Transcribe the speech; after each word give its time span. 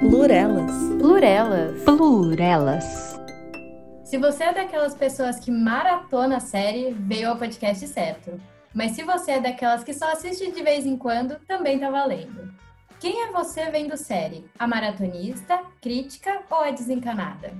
Plurelas. 0.00 0.72
Plurelas. 0.98 1.82
Plurelas. 1.84 2.84
Se 4.02 4.16
você 4.16 4.44
é 4.44 4.54
daquelas 4.54 4.94
pessoas 4.94 5.38
que 5.38 5.50
maratona 5.50 6.38
a 6.38 6.40
série, 6.40 6.96
veio 6.98 7.28
ao 7.28 7.36
podcast 7.36 7.86
certo. 7.86 8.40
Mas 8.74 8.92
se 8.92 9.02
você 9.02 9.32
é 9.32 9.40
daquelas 9.40 9.84
que 9.84 9.92
só 9.92 10.10
assiste 10.10 10.50
de 10.50 10.62
vez 10.62 10.86
em 10.86 10.96
quando, 10.96 11.36
também 11.46 11.78
tá 11.78 11.90
valendo. 11.90 12.50
Quem 12.98 13.24
é 13.24 13.30
você 13.30 13.70
vendo 13.70 13.94
série? 13.94 14.46
A 14.58 14.66
maratonista, 14.66 15.60
crítica 15.82 16.40
ou 16.50 16.62
a 16.62 16.70
desencanada? 16.70 17.52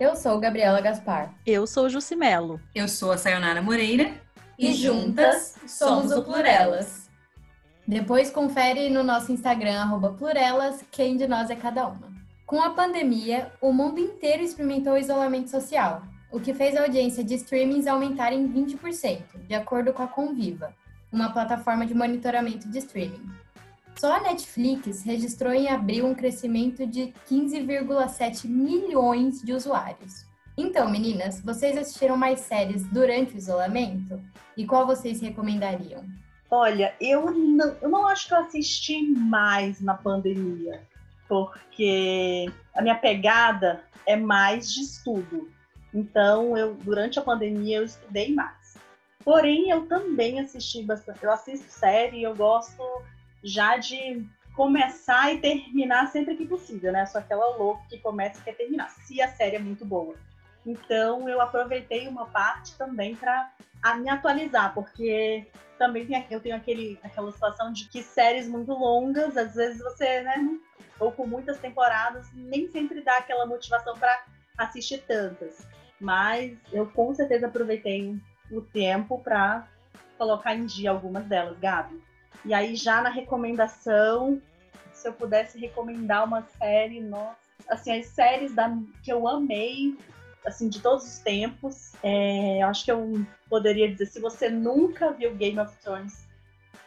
Eu 0.00 0.16
sou 0.16 0.40
Gabriela 0.40 0.80
Gaspar. 0.80 1.32
Eu 1.46 1.68
sou 1.68 1.88
Jucimelo. 1.88 2.60
Eu 2.74 2.88
sou 2.88 3.12
a 3.12 3.16
Sayonara 3.16 3.62
Moreira. 3.62 4.12
E 4.58 4.74
juntas 4.74 5.54
somos 5.68 6.10
o 6.10 6.24
Plurelas. 6.24 7.05
Depois 7.86 8.30
confere 8.30 8.90
no 8.90 9.04
nosso 9.04 9.30
Instagram, 9.30 9.80
arroba 9.80 10.12
Plurelas, 10.12 10.84
quem 10.90 11.16
de 11.16 11.28
nós 11.28 11.50
é 11.50 11.54
cada 11.54 11.86
uma. 11.86 12.12
Com 12.44 12.60
a 12.60 12.70
pandemia, 12.70 13.52
o 13.60 13.72
mundo 13.72 14.00
inteiro 14.00 14.42
experimentou 14.42 14.94
o 14.94 14.98
isolamento 14.98 15.50
social, 15.50 16.02
o 16.32 16.40
que 16.40 16.52
fez 16.52 16.76
a 16.76 16.82
audiência 16.82 17.22
de 17.22 17.34
streamings 17.34 17.86
aumentar 17.86 18.32
em 18.32 18.48
20%, 18.48 19.22
de 19.46 19.54
acordo 19.54 19.92
com 19.92 20.02
a 20.02 20.08
Conviva, 20.08 20.74
uma 21.12 21.32
plataforma 21.32 21.86
de 21.86 21.94
monitoramento 21.94 22.68
de 22.68 22.78
streaming. 22.78 23.30
Só 23.96 24.16
a 24.16 24.20
Netflix 24.20 25.04
registrou 25.04 25.52
em 25.52 25.68
abril 25.68 26.06
um 26.06 26.14
crescimento 26.14 26.84
de 26.86 27.14
15,7 27.30 28.48
milhões 28.48 29.40
de 29.42 29.52
usuários. 29.52 30.26
Então, 30.58 30.90
meninas, 30.90 31.40
vocês 31.40 31.76
assistiram 31.76 32.16
mais 32.16 32.40
séries 32.40 32.84
durante 32.88 33.34
o 33.34 33.38
isolamento? 33.38 34.20
E 34.56 34.66
qual 34.66 34.86
vocês 34.86 35.20
recomendariam? 35.20 36.04
Olha, 36.58 36.94
eu 36.98 37.30
não, 37.30 37.76
eu 37.82 37.88
não 37.90 38.06
acho 38.06 38.28
que 38.28 38.32
eu 38.32 38.38
assisti 38.38 39.02
mais 39.02 39.78
na 39.82 39.92
pandemia, 39.92 40.80
porque 41.28 42.50
a 42.74 42.80
minha 42.80 42.94
pegada 42.94 43.84
é 44.06 44.16
mais 44.16 44.72
de 44.72 44.80
estudo. 44.80 45.50
Então, 45.92 46.56
eu 46.56 46.72
durante 46.72 47.18
a 47.18 47.22
pandemia 47.22 47.76
eu 47.76 47.84
estudei 47.84 48.32
mais. 48.34 48.78
Porém, 49.22 49.68
eu 49.68 49.86
também 49.86 50.40
assisti 50.40 50.82
bastante. 50.82 51.22
Eu 51.22 51.30
assisto 51.30 51.70
série 51.70 52.20
e 52.20 52.22
eu 52.22 52.34
gosto 52.34 52.82
já 53.44 53.76
de 53.76 54.26
começar 54.54 55.34
e 55.34 55.40
terminar 55.42 56.10
sempre 56.10 56.36
que 56.36 56.46
possível, 56.46 56.90
né? 56.90 57.04
Sou 57.04 57.20
aquela 57.20 57.54
louca 57.58 57.82
que 57.90 57.98
começa 57.98 58.40
e 58.40 58.44
quer 58.44 58.56
terminar, 58.56 58.88
se 58.88 59.20
a 59.20 59.28
série 59.28 59.56
é 59.56 59.58
muito 59.60 59.84
boa. 59.84 60.16
Então, 60.66 61.28
eu 61.28 61.40
aproveitei 61.40 62.08
uma 62.08 62.26
parte 62.26 62.76
também 62.76 63.14
para 63.14 63.52
me 63.98 64.10
atualizar, 64.10 64.74
porque 64.74 65.46
também 65.78 66.08
eu 66.28 66.40
tenho 66.40 66.56
aquele, 66.56 66.98
aquela 67.04 67.30
situação 67.30 67.72
de 67.72 67.88
que 67.88 68.02
séries 68.02 68.48
muito 68.48 68.72
longas, 68.72 69.36
às 69.36 69.54
vezes 69.54 69.80
você, 69.80 70.22
né, 70.22 70.58
ou 70.98 71.12
com 71.12 71.24
muitas 71.24 71.58
temporadas, 71.58 72.26
nem 72.34 72.68
sempre 72.68 73.00
dá 73.00 73.18
aquela 73.18 73.46
motivação 73.46 73.94
para 73.96 74.24
assistir 74.58 74.98
tantas. 75.06 75.64
Mas 76.00 76.58
eu 76.72 76.86
com 76.86 77.14
certeza 77.14 77.46
aproveitei 77.46 78.18
o 78.50 78.60
tempo 78.60 79.20
para 79.20 79.68
colocar 80.18 80.54
em 80.54 80.66
dia 80.66 80.90
algumas 80.90 81.24
delas, 81.26 81.58
Gabi. 81.58 82.02
E 82.44 82.52
aí 82.52 82.74
já 82.74 83.00
na 83.00 83.08
recomendação, 83.08 84.40
se 84.92 85.06
eu 85.06 85.12
pudesse 85.12 85.58
recomendar 85.58 86.24
uma 86.24 86.42
série, 86.42 87.00
nossa, 87.00 87.36
assim, 87.68 87.98
as 87.98 88.06
séries 88.06 88.54
da, 88.54 88.70
que 89.02 89.12
eu 89.12 89.28
amei 89.28 89.96
assim, 90.46 90.68
de 90.68 90.80
todos 90.80 91.04
os 91.04 91.18
tempos. 91.18 91.92
É, 92.02 92.62
acho 92.62 92.84
que 92.84 92.92
eu 92.92 93.26
poderia 93.48 93.90
dizer, 93.90 94.06
se 94.06 94.20
você 94.20 94.48
nunca 94.48 95.12
viu 95.12 95.34
Game 95.34 95.58
of 95.58 95.76
Thrones, 95.78 96.26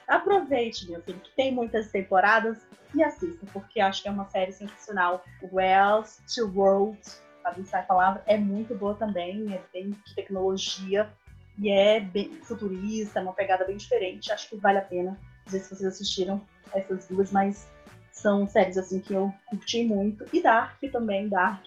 aproveite, 0.08 0.90
meu 0.90 1.02
filho, 1.02 1.20
que 1.20 1.36
tem 1.36 1.54
muitas 1.54 1.92
temporadas 1.92 2.58
e 2.96 3.04
assista, 3.04 3.46
porque 3.54 3.80
acho 3.80 4.02
que 4.02 4.08
é 4.08 4.12
uma 4.12 4.28
série 4.30 4.52
sensacional. 4.52 5.24
Wells 5.52 6.22
to 6.34 6.52
World, 6.56 7.00
para 7.44 7.54
pensar 7.54 7.80
a 7.80 7.84
palavra, 7.84 8.24
é 8.26 8.38
muito 8.38 8.74
boa 8.74 8.96
também, 8.96 9.54
é 9.54 9.62
bem 9.72 9.92
de 9.92 10.16
tecnologia 10.16 11.12
e 11.58 11.70
é 11.70 12.00
bem 12.00 12.40
futurista, 12.44 13.22
uma 13.22 13.34
pegada 13.34 13.66
bem 13.66 13.78
diferente. 13.78 14.32
Acho 14.32 14.50
que 14.50 14.56
vale 14.58 14.80
a 14.80 14.84
pena. 14.84 15.20
Sei 15.48 15.60
se 15.60 15.70
vocês 15.70 15.94
assistiram 15.94 16.42
essas 16.74 17.08
duas, 17.08 17.32
mas 17.32 17.68
são 18.12 18.48
séries 18.48 18.78
assim 18.78 19.00
que 19.00 19.14
eu 19.14 19.34
curti 19.48 19.84
muito. 19.84 20.26
E 20.34 20.42
Dark 20.42 20.80
também, 20.92 21.28
Dark 21.28 21.66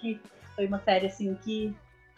foi 0.54 0.66
uma 0.66 0.80
série 0.80 1.06
assim 1.06 1.34
que 1.42 1.74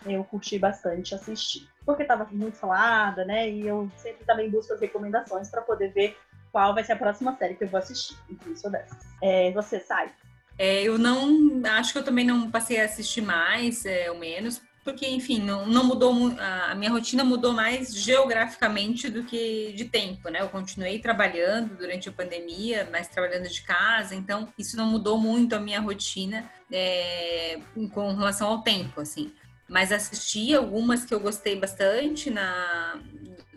eu 0.06 0.24
curti 0.24 0.58
bastante 0.58 1.14
assistir. 1.14 1.68
Porque 1.84 2.02
estava 2.02 2.26
muito 2.30 2.56
falada, 2.56 3.24
né? 3.24 3.48
E 3.48 3.66
eu 3.66 3.90
sempre 3.96 4.24
também 4.24 4.50
busco 4.50 4.72
as 4.72 4.80
recomendações 4.80 5.48
para 5.48 5.62
poder 5.62 5.92
ver 5.92 6.16
qual 6.52 6.74
vai 6.74 6.84
ser 6.84 6.92
a 6.92 6.96
próxima 6.96 7.36
série 7.36 7.54
que 7.54 7.64
eu 7.64 7.68
vou 7.68 7.78
assistir. 7.78 8.16
Sou 8.56 8.70
dessas. 8.70 8.98
É, 9.22 9.50
você 9.52 9.80
sai. 9.80 10.12
É, 10.58 10.82
eu 10.82 10.98
não. 10.98 11.62
Acho 11.76 11.92
que 11.92 11.98
eu 11.98 12.04
também 12.04 12.24
não 12.24 12.50
passei 12.50 12.80
a 12.80 12.84
assistir 12.84 13.22
mais, 13.22 13.84
é, 13.84 14.10
ou 14.10 14.18
menos, 14.18 14.62
porque, 14.84 15.08
enfim, 15.08 15.40
não, 15.40 15.66
não 15.66 15.82
mudou. 15.82 16.14
A 16.38 16.74
minha 16.74 16.90
rotina 16.90 17.24
mudou 17.24 17.52
mais 17.52 17.94
geograficamente 17.94 19.08
do 19.08 19.24
que 19.24 19.72
de 19.74 19.86
tempo, 19.86 20.28
né? 20.28 20.42
Eu 20.42 20.48
continuei 20.48 20.98
trabalhando 20.98 21.76
durante 21.76 22.08
a 22.08 22.12
pandemia, 22.12 22.88
mas 22.92 23.08
trabalhando 23.08 23.48
de 23.48 23.62
casa, 23.62 24.14
então 24.14 24.46
isso 24.58 24.76
não 24.76 24.86
mudou 24.86 25.18
muito 25.18 25.54
a 25.56 25.60
minha 25.60 25.80
rotina 25.80 26.48
é, 26.70 27.58
com 27.92 28.14
relação 28.14 28.48
ao 28.48 28.62
tempo, 28.62 29.00
assim 29.00 29.32
mas 29.68 29.90
assisti 29.92 30.54
algumas 30.54 31.04
que 31.04 31.14
eu 31.14 31.20
gostei 31.20 31.58
bastante 31.58 32.30
na 32.30 33.00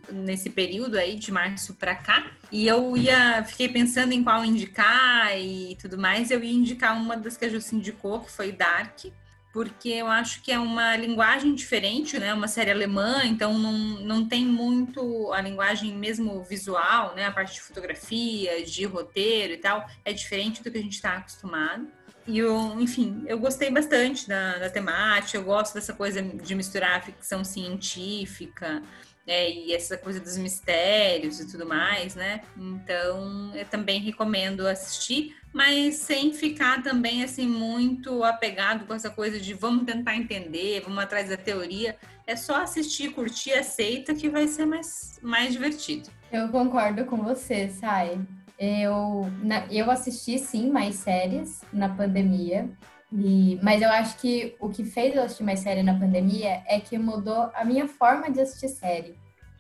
nesse 0.10 0.50
período 0.50 0.98
aí 0.98 1.16
de 1.16 1.32
março 1.34 1.74
para 1.74 1.94
cá 1.94 2.32
e 2.50 2.66
eu 2.66 2.96
ia 2.96 3.44
fiquei 3.44 3.68
pensando 3.68 4.14
em 4.14 4.24
qual 4.24 4.46
indicar 4.46 5.38
e 5.38 5.76
tudo 5.82 5.98
mais 5.98 6.32
eu 6.32 6.42
ia 6.42 6.54
indicar 6.54 6.96
uma 6.96 7.18
das 7.18 7.36
que 7.36 7.44
a 7.44 7.50
Jussi 7.50 7.76
indicou 7.76 8.22
que 8.22 8.32
foi 8.32 8.54
Dark 8.54 9.08
porque 9.53 9.90
eu 9.90 10.08
acho 10.08 10.41
que 10.41 10.52
é 10.52 10.59
uma 10.59 10.96
linguagem 10.96 11.56
diferente, 11.56 12.19
né? 12.19 12.34
Uma 12.34 12.47
série 12.47 12.72
alemã, 12.72 13.22
então 13.24 13.58
não, 13.58 13.74
não 14.02 14.28
tem 14.28 14.46
muito 14.46 15.31
a 15.34 15.41
linguagem 15.41 15.96
mesmo 15.96 16.44
visual, 16.44 17.16
né? 17.16 17.25
A 17.25 17.31
parte 17.31 17.56
de 17.56 17.62
fotografia, 17.62 18.63
de 18.66 18.86
roteiro 18.86 19.53
e 19.53 19.57
tal, 19.57 19.88
é 20.06 20.13
diferente 20.13 20.63
do 20.63 20.72
que 20.72 20.78
a 20.78 20.81
gente 20.81 20.94
está 20.94 21.18
acostumado. 21.18 21.88
E 22.28 22.40
eu, 22.40 22.80
enfim, 22.80 23.24
eu 23.25 23.40
gostei 23.40 23.72
bastante 23.72 24.28
da, 24.28 24.57
da 24.57 24.69
temática, 24.69 25.38
eu 25.38 25.44
gosto 25.44 25.74
dessa 25.74 25.94
coisa 25.94 26.22
de 26.22 26.56
misturar 26.56 27.03
ficção 27.03 27.41
científica, 27.44 28.84
né, 29.28 29.52
e 29.52 29.74
essa 29.74 29.98
coisa 29.98 30.22
dos 30.22 30.38
mistérios 30.38 31.42
e 31.42 31.52
tudo 31.52 31.68
mais, 31.68 32.16
né? 32.16 32.42
Então, 32.56 33.54
eu 33.54 33.66
também 33.66 34.00
recomendo 34.00 34.66
assistir, 34.66 35.36
mas 35.54 35.96
sem 35.96 36.34
ficar 36.34 36.82
também 36.82 37.24
assim 37.24 37.46
muito 37.46 38.24
apegado 38.24 38.86
com 38.86 38.94
essa 38.94 39.10
coisa 39.10 39.38
de 39.38 39.54
vamos 39.54 39.84
tentar 39.84 40.16
entender, 40.16 40.82
vamos 40.82 41.00
atrás 41.00 41.30
da 41.30 41.36
teoria. 41.36 41.98
É 42.26 42.38
só 42.38 42.62
assistir, 42.62 43.12
curtir, 43.12 43.52
aceita 43.54 44.16
que 44.16 44.30
vai 44.30 44.48
ser 44.48 44.66
mais, 44.66 45.20
mais 45.22 45.52
divertido. 45.52 46.10
Eu 46.32 46.48
concordo 46.50 47.06
com 47.06 47.18
você, 47.18 47.70
Sai. 47.70 48.20
Eu, 48.60 49.32
na, 49.44 49.68
eu 49.72 49.92
assisti 49.92 50.40
sim 50.40 50.72
mais 50.72 50.96
séries 50.96 51.62
na 51.72 51.90
pandemia, 51.90 52.68
e, 53.12 53.59
mas 53.63 53.81
eu 53.81 53.90
acho 53.90 54.18
que 54.18 54.56
o 54.59 54.69
que 54.69 54.84
fez 54.84 55.16
eu 55.16 55.23
assistir 55.23 55.44
mais 55.44 55.59
série 55.59 55.81
na 55.81 55.97
pandemia 55.97 56.62
é 56.68 56.79
que 56.79 56.97
mudou 56.97 57.50
a 57.53 57.63
minha 57.63 57.88
forma 57.88 58.29
de 58.29 58.41
assistir 58.41 58.69
série. 58.69 59.16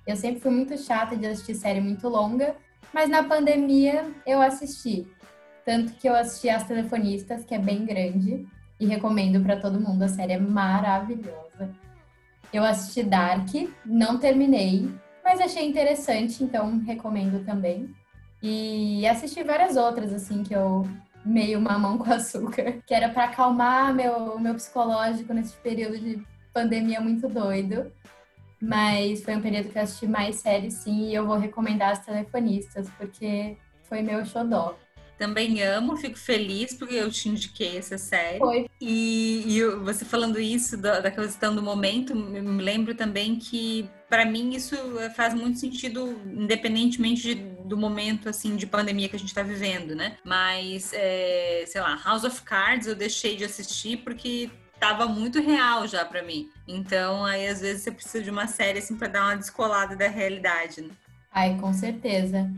Eu 0.05 0.15
sempre 0.15 0.39
fui 0.39 0.51
muito 0.51 0.77
chata 0.77 1.15
de 1.15 1.25
assistir 1.25 1.55
série 1.55 1.81
muito 1.81 2.07
longa, 2.09 2.55
mas 2.93 3.09
na 3.09 3.23
pandemia 3.23 4.09
eu 4.25 4.41
assisti. 4.41 5.07
Tanto 5.65 5.93
que 5.93 6.07
eu 6.07 6.15
assisti 6.15 6.49
As 6.49 6.65
Telefonistas, 6.65 7.43
que 7.43 7.53
é 7.53 7.59
bem 7.59 7.85
grande, 7.85 8.47
e 8.79 8.85
recomendo 8.85 9.41
para 9.41 9.59
todo 9.59 9.79
mundo. 9.79 10.03
A 10.03 10.07
série 10.07 10.33
é 10.33 10.39
maravilhosa. 10.39 11.69
Eu 12.53 12.63
assisti 12.63 13.03
Dark, 13.03 13.49
não 13.85 14.17
terminei, 14.17 14.89
mas 15.23 15.41
achei 15.41 15.67
interessante, 15.67 16.43
então 16.43 16.79
recomendo 16.79 17.43
também. 17.45 17.93
E 18.41 19.05
assisti 19.07 19.43
várias 19.43 19.75
outras, 19.75 20.13
assim, 20.13 20.43
que 20.43 20.53
eu 20.53 20.87
meio 21.27 21.59
mamão 21.61 21.97
com 21.97 22.11
açúcar, 22.11 22.79
que 22.85 22.93
era 22.93 23.09
para 23.09 23.25
acalmar 23.25 23.93
meu, 23.93 24.39
meu 24.39 24.55
psicológico 24.55 25.33
nesse 25.33 25.55
período 25.57 25.99
de 25.99 26.23
pandemia 26.53 26.99
muito 27.01 27.27
doido. 27.27 27.91
Mas 28.59 29.23
foi 29.23 29.35
um 29.35 29.41
período 29.41 29.69
que 29.69 29.77
eu 29.77 29.83
assisti 29.83 30.07
mais 30.07 30.37
séries, 30.37 30.73
sim, 30.75 31.09
e 31.09 31.13
eu 31.13 31.27
vou 31.27 31.37
recomendar 31.37 31.91
as 31.91 32.03
telefonistas, 32.03 32.89
porque 32.97 33.55
foi 33.83 34.01
meu 34.01 34.25
xodó. 34.25 34.75
Também 35.17 35.61
amo, 35.63 35.97
fico 35.97 36.17
feliz 36.17 36.73
porque 36.73 36.95
eu 36.95 37.09
te 37.09 37.27
indiquei 37.27 37.77
essa 37.77 37.97
série. 37.97 38.37
Foi. 38.37 38.69
E, 38.79 39.43
e 39.47 39.65
você 39.77 40.05
falando 40.05 40.39
isso 40.39 40.77
da, 40.77 40.99
da 40.99 41.09
questão 41.09 41.55
do 41.55 41.61
momento, 41.61 42.15
me 42.15 42.61
lembro 42.61 42.93
também 42.93 43.37
que 43.37 43.89
para 44.09 44.25
mim 44.25 44.53
isso 44.53 44.75
faz 45.15 45.33
muito 45.33 45.59
sentido, 45.59 46.21
independentemente 46.25 47.35
de, 47.35 47.35
do 47.65 47.75
momento 47.75 48.29
assim 48.29 48.55
de 48.55 48.65
pandemia 48.65 49.09
que 49.09 49.15
a 49.15 49.19
gente 49.19 49.29
está 49.29 49.43
vivendo, 49.43 49.95
né? 49.95 50.17
Mas, 50.23 50.91
é, 50.93 51.63
sei 51.67 51.81
lá, 51.81 51.99
House 52.03 52.23
of 52.23 52.41
Cards 52.43 52.87
eu 52.87 52.95
deixei 52.95 53.35
de 53.35 53.43
assistir 53.43 53.97
porque 53.97 54.49
tava 54.79 55.07
muito 55.07 55.41
real 55.41 55.87
já 55.87 56.05
para 56.05 56.21
mim. 56.21 56.49
Então, 56.67 57.25
aí 57.25 57.47
às 57.47 57.61
vezes 57.61 57.83
você 57.83 57.91
precisa 57.91 58.23
de 58.23 58.29
uma 58.29 58.47
série 58.47 58.79
assim 58.79 58.95
para 58.95 59.07
dar 59.07 59.23
uma 59.23 59.35
descolada 59.35 59.95
da 59.95 60.07
realidade. 60.07 60.81
Né? 60.81 60.89
Ai, 61.31 61.57
com 61.59 61.73
certeza. 61.73 62.49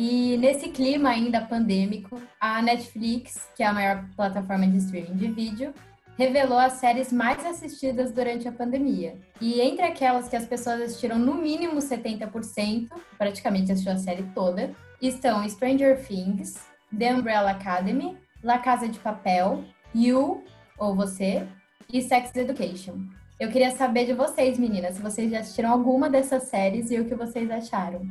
E 0.00 0.36
nesse 0.36 0.68
clima 0.68 1.08
ainda 1.08 1.40
pandêmico, 1.40 2.22
a 2.40 2.62
Netflix, 2.62 3.48
que 3.56 3.64
é 3.64 3.66
a 3.66 3.72
maior 3.72 4.04
plataforma 4.14 4.64
de 4.64 4.76
streaming 4.76 5.16
de 5.16 5.26
vídeo, 5.26 5.74
revelou 6.16 6.56
as 6.56 6.74
séries 6.74 7.12
mais 7.12 7.44
assistidas 7.44 8.12
durante 8.12 8.46
a 8.46 8.52
pandemia. 8.52 9.16
E 9.40 9.60
entre 9.60 9.84
aquelas 9.84 10.28
que 10.28 10.36
as 10.36 10.46
pessoas 10.46 10.82
assistiram 10.82 11.18
no 11.18 11.34
mínimo 11.34 11.80
70%, 11.80 12.92
praticamente 13.18 13.72
assistiu 13.72 13.90
a 13.90 13.98
série 13.98 14.22
toda, 14.32 14.70
estão 15.02 15.48
Stranger 15.48 16.00
Things, 16.06 16.64
The 16.96 17.14
Umbrella 17.16 17.50
Academy, 17.50 18.16
La 18.40 18.60
Casa 18.60 18.88
de 18.88 19.00
Papel, 19.00 19.64
You, 19.92 20.44
ou 20.78 20.94
Você, 20.94 21.44
e 21.92 22.00
Sex 22.02 22.36
Education. 22.36 23.00
Eu 23.40 23.50
queria 23.50 23.72
saber 23.72 24.06
de 24.06 24.12
vocês, 24.12 24.60
meninas, 24.60 24.94
se 24.94 25.02
vocês 25.02 25.28
já 25.28 25.40
assistiram 25.40 25.72
alguma 25.72 26.08
dessas 26.08 26.44
séries 26.44 26.88
e 26.92 27.00
o 27.00 27.04
que 27.04 27.16
vocês 27.16 27.50
acharam. 27.50 28.08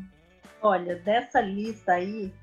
Olha, 0.61 0.95
dessa 0.95 1.39
lista 1.39 1.93
aí, 1.93 2.33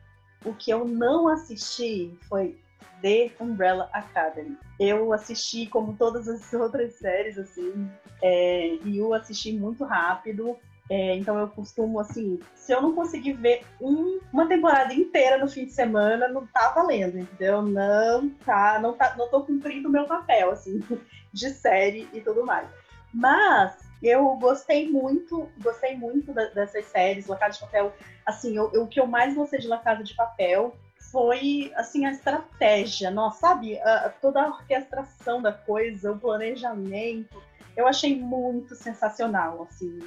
o 0.44 0.54
que 0.54 0.70
eu 0.70 0.84
não 0.84 1.28
assisti 1.28 2.16
foi 2.28 2.58
The 3.00 3.32
Umbrella 3.40 3.88
Academy. 3.92 4.56
Eu 4.78 5.12
assisti, 5.12 5.66
como 5.66 5.94
todas 5.94 6.28
as 6.28 6.52
outras 6.54 6.94
séries, 6.94 7.38
assim, 7.38 7.90
é, 8.22 8.76
e 8.84 8.98
eu 8.98 9.12
assisti 9.12 9.52
muito 9.52 9.84
rápido. 9.84 10.56
É, 10.90 11.16
então 11.16 11.38
eu 11.38 11.48
costumo, 11.48 11.98
assim, 11.98 12.38
se 12.54 12.72
eu 12.72 12.82
não 12.82 12.94
conseguir 12.94 13.32
ver 13.32 13.64
um, 13.80 14.20
uma 14.30 14.46
temporada 14.46 14.92
inteira 14.92 15.38
no 15.38 15.48
fim 15.48 15.64
de 15.64 15.72
semana, 15.72 16.28
não 16.28 16.46
tá 16.46 16.72
valendo, 16.74 17.18
entendeu? 17.18 17.62
Não 17.62 18.28
tá, 18.44 18.78
não 18.80 18.92
tá, 18.92 19.14
não 19.16 19.30
tô 19.30 19.42
cumprindo 19.42 19.88
o 19.88 19.92
meu 19.92 20.04
papel, 20.04 20.50
assim, 20.50 20.82
de 21.32 21.50
série 21.50 22.06
e 22.12 22.20
tudo 22.20 22.44
mais. 22.44 22.68
Mas 23.14 23.78
eu 24.08 24.36
gostei 24.36 24.90
muito, 24.90 25.48
gostei 25.58 25.96
muito 25.96 26.32
da, 26.32 26.46
dessas 26.46 26.84
séries, 26.86 27.26
La 27.26 27.36
Casa 27.36 27.54
de 27.54 27.60
Papel. 27.60 27.92
Assim, 28.26 28.56
eu, 28.56 28.70
eu, 28.72 28.84
o 28.84 28.88
que 28.88 29.00
eu 29.00 29.06
mais 29.06 29.34
gostei 29.34 29.58
de 29.58 29.68
La 29.68 29.78
Casa 29.78 30.02
de 30.02 30.14
Papel 30.14 30.74
foi 31.10 31.72
assim 31.76 32.04
a 32.06 32.10
estratégia, 32.10 33.10
nossa, 33.10 33.40
sabe? 33.40 33.78
A, 33.78 34.10
toda 34.20 34.42
a 34.42 34.48
orquestração 34.48 35.40
da 35.40 35.52
coisa, 35.52 36.12
o 36.12 36.18
planejamento. 36.18 37.42
Eu 37.76 37.86
achei 37.86 38.18
muito 38.18 38.74
sensacional, 38.74 39.62
assim. 39.62 40.00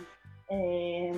É, 0.49 1.11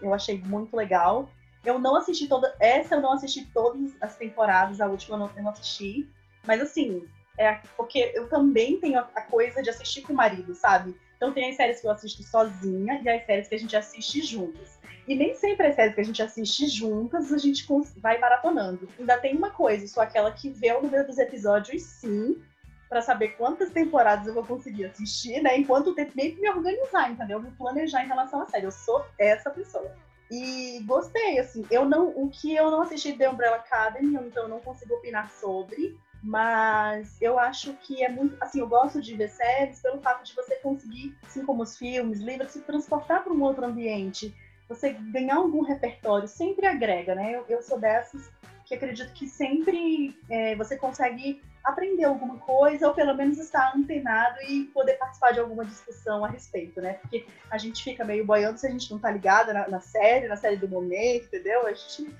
eu 0.00 0.14
achei 0.14 0.40
muito 0.40 0.76
legal. 0.76 1.28
Eu 1.64 1.78
não 1.78 1.96
assisti 1.96 2.28
toda. 2.28 2.54
Essa 2.60 2.94
eu 2.94 3.00
não 3.00 3.12
assisti 3.12 3.44
todas 3.46 3.90
as 4.00 4.16
temporadas, 4.16 4.80
a 4.80 4.86
última 4.86 5.16
eu 5.16 5.20
não, 5.20 5.30
eu 5.36 5.42
não 5.42 5.50
assisti. 5.50 6.08
Mas 6.46 6.60
assim, 6.60 7.06
é 7.36 7.60
porque 7.76 8.12
eu 8.14 8.28
também 8.28 8.80
tenho 8.80 8.98
a 8.98 9.22
coisa 9.22 9.62
de 9.62 9.70
assistir 9.70 10.02
com 10.02 10.12
o 10.12 10.16
marido, 10.16 10.54
sabe? 10.54 10.96
Então 11.18 11.32
tem 11.32 11.50
as 11.50 11.56
séries 11.56 11.80
que 11.80 11.86
eu 11.86 11.90
assisto 11.90 12.22
sozinha 12.22 13.02
e 13.02 13.08
as 13.08 13.26
séries 13.26 13.48
que 13.48 13.54
a 13.56 13.58
gente 13.58 13.76
assiste 13.76 14.22
juntas. 14.22 14.78
E 15.06 15.16
nem 15.16 15.34
sempre 15.34 15.66
as 15.66 15.74
séries 15.74 15.94
que 15.94 16.00
a 16.00 16.04
gente 16.04 16.22
assiste 16.22 16.68
juntas 16.68 17.32
a 17.32 17.38
gente 17.38 17.66
vai 17.96 18.18
maratonando. 18.18 18.88
Ainda 18.98 19.18
tem 19.18 19.36
uma 19.36 19.50
coisa, 19.50 19.86
sou 19.88 20.02
aquela 20.02 20.30
que 20.30 20.48
vê 20.48 20.72
o 20.72 20.80
número 20.80 21.04
dos 21.04 21.18
episódios 21.18 21.82
sim, 21.82 22.40
para 22.88 23.02
saber 23.02 23.30
quantas 23.36 23.70
temporadas 23.70 24.26
eu 24.26 24.34
vou 24.34 24.44
conseguir 24.44 24.86
assistir, 24.86 25.42
né? 25.42 25.58
Enquanto 25.58 25.94
tempo 25.94 26.12
nem 26.14 26.36
me 26.36 26.48
organizar, 26.48 27.10
entendeu? 27.10 27.42
Me 27.42 27.50
planejar 27.50 28.04
em 28.04 28.08
relação 28.08 28.40
à 28.40 28.46
série. 28.46 28.64
Eu 28.64 28.70
sou 28.70 29.04
essa 29.18 29.50
pessoa. 29.50 29.92
E 30.30 30.80
gostei, 30.84 31.38
assim. 31.38 31.66
Eu 31.70 31.84
não, 31.84 32.08
o 32.08 32.30
que 32.30 32.54
eu 32.54 32.70
não 32.70 32.82
assisti 32.82 33.12
de 33.12 33.26
Umbrella 33.26 33.56
Academy, 33.56 34.14
então 34.16 34.44
eu 34.44 34.48
não 34.48 34.60
consigo 34.60 34.94
opinar 34.94 35.30
sobre. 35.30 35.98
Mas 36.22 37.20
eu 37.20 37.38
acho 37.38 37.74
que 37.74 38.02
é 38.02 38.08
muito. 38.08 38.36
Assim, 38.40 38.60
eu 38.60 38.68
gosto 38.68 39.00
de 39.00 39.14
ver 39.14 39.28
séries 39.28 39.80
pelo 39.80 40.00
fato 40.00 40.24
de 40.24 40.34
você 40.34 40.56
conseguir, 40.56 41.16
assim 41.24 41.44
como 41.44 41.62
os 41.62 41.76
filmes, 41.76 42.20
livros, 42.20 42.52
se 42.52 42.60
transportar 42.60 43.22
para 43.22 43.32
um 43.32 43.42
outro 43.42 43.64
ambiente 43.64 44.34
você 44.68 44.90
ganhar 44.90 45.36
algum 45.36 45.62
repertório 45.62 46.28
sempre 46.28 46.66
agrega, 46.66 47.14
né? 47.14 47.32
Eu, 47.34 47.44
eu 47.48 47.62
sou 47.62 47.80
dessas 47.80 48.30
que 48.66 48.74
acredito 48.74 49.14
que 49.14 49.26
sempre 49.26 50.14
é, 50.28 50.54
você 50.54 50.76
consegue 50.76 51.42
aprender 51.64 52.04
alguma 52.04 52.36
coisa 52.38 52.86
ou 52.86 52.94
pelo 52.94 53.14
menos 53.14 53.38
estar 53.38 53.74
antenado 53.74 54.40
e 54.42 54.64
poder 54.64 54.94
participar 54.94 55.32
de 55.32 55.40
alguma 55.40 55.64
discussão 55.64 56.22
a 56.22 56.28
respeito, 56.28 56.80
né? 56.80 56.94
Porque 56.94 57.26
a 57.50 57.56
gente 57.56 57.82
fica 57.82 58.04
meio 58.04 58.26
boiando 58.26 58.58
se 58.58 58.66
a 58.66 58.70
gente 58.70 58.90
não 58.90 58.98
tá 58.98 59.10
ligada 59.10 59.54
na, 59.54 59.68
na 59.68 59.80
série, 59.80 60.28
na 60.28 60.36
série 60.36 60.56
do 60.56 60.68
momento, 60.68 61.24
entendeu? 61.24 61.66
A 61.66 61.72
gente 61.72 62.14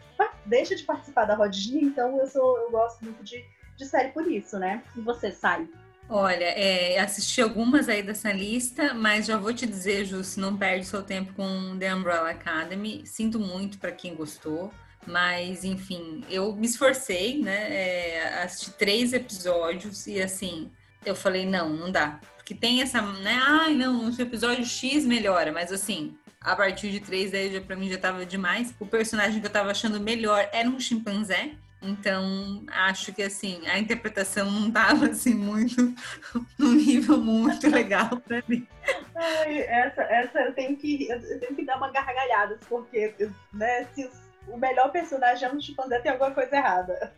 deixa 0.47 0.75
de 0.75 0.85
participar 0.85 1.27
da 1.27 1.35
rodinha, 1.35 1.83
então 1.83 2.19
eu 2.19 2.27
sou 2.27 2.57
eu 2.59 2.71
gosto 2.71 3.05
muito 3.05 3.23
de, 3.23 3.45
de 3.79 3.87
série 3.87 4.09
por 4.09 4.27
isso, 4.31 4.59
né? 4.59 4.83
E 4.97 5.01
você 5.01 5.31
sai? 5.31 5.69
Olha, 6.11 6.45
é, 6.45 6.99
assisti 6.99 7.41
algumas 7.41 7.89
aí 7.89 8.03
dessa 8.03 8.33
lista, 8.33 8.93
mas 8.95 9.27
já 9.27 9.37
vou 9.37 9.53
te 9.53 9.67
dizer, 9.67 10.05
Ju, 10.05 10.25
se 10.25 10.41
não 10.41 10.57
perde 10.57 10.87
seu 10.87 11.03
tempo 11.03 11.33
com 11.35 11.79
The 11.79 11.95
Umbrella 11.95 12.31
Academy. 12.31 13.03
Sinto 13.07 13.39
muito 13.39 13.79
para 13.79 13.93
quem 13.93 14.15
gostou, 14.15 14.73
mas 15.07 15.65
enfim, 15.65 16.25
eu 16.29 16.55
me 16.57 16.67
esforcei, 16.67 17.41
né? 17.41 17.69
É, 17.71 18.43
assisti 18.43 18.71
três 18.73 19.13
episódios 19.13 20.07
e 20.07 20.21
assim, 20.21 20.71
eu 21.05 21.15
falei, 21.15 21.47
não, 21.47 21.69
não 21.69 21.93
dá. 21.93 22.19
Porque 22.37 22.55
tem 22.55 22.81
essa, 22.81 23.01
né? 23.03 23.39
Ai, 23.47 23.75
não, 23.75 24.09
o 24.09 24.21
episódio 24.21 24.65
X 24.65 25.05
melhora, 25.05 25.53
mas 25.53 25.71
assim, 25.71 26.17
a 26.41 26.57
partir 26.57 26.91
de 26.91 27.01
três, 27.01 27.31
daí 27.31 27.53
já, 27.53 27.61
pra 27.61 27.77
mim 27.77 27.91
já 27.91 27.99
tava 27.99 28.25
demais. 28.25 28.75
O 28.81 28.87
personagem 28.87 29.41
que 29.41 29.47
eu 29.47 29.53
tava 29.53 29.71
achando 29.71 30.01
melhor 30.01 30.49
era 30.53 30.69
um 30.69 30.81
chimpanzé. 30.81 31.53
Então, 31.81 32.65
acho 32.69 33.13
que 33.13 33.23
assim, 33.23 33.67
a 33.69 33.79
interpretação 33.79 34.51
não 34.51 34.69
estava 34.69 35.07
assim 35.07 35.35
muito 35.35 35.95
num 36.59 36.73
nível 36.73 37.19
muito 37.19 37.69
legal 37.69 38.21
para 38.21 38.43
mim. 38.49 38.67
Ai, 39.15 39.61
essa, 39.61 40.03
essa 40.03 40.41
eu 40.41 40.53
tenho 40.55 40.77
que 40.77 41.09
eu 41.09 41.41
tenho 41.41 41.55
que 41.55 41.65
dar 41.65 41.77
uma 41.77 41.91
gargalhada, 41.91 42.59
porque 42.69 43.15
né, 43.53 43.87
se 43.95 44.11
o 44.49 44.57
melhor 44.57 44.91
personagem 44.91 45.49
é 45.49 45.53
um 45.53 45.61
chimpanzé, 45.61 46.01
tem 46.01 46.11
alguma 46.11 46.33
coisa 46.33 46.57
errada. 46.57 47.13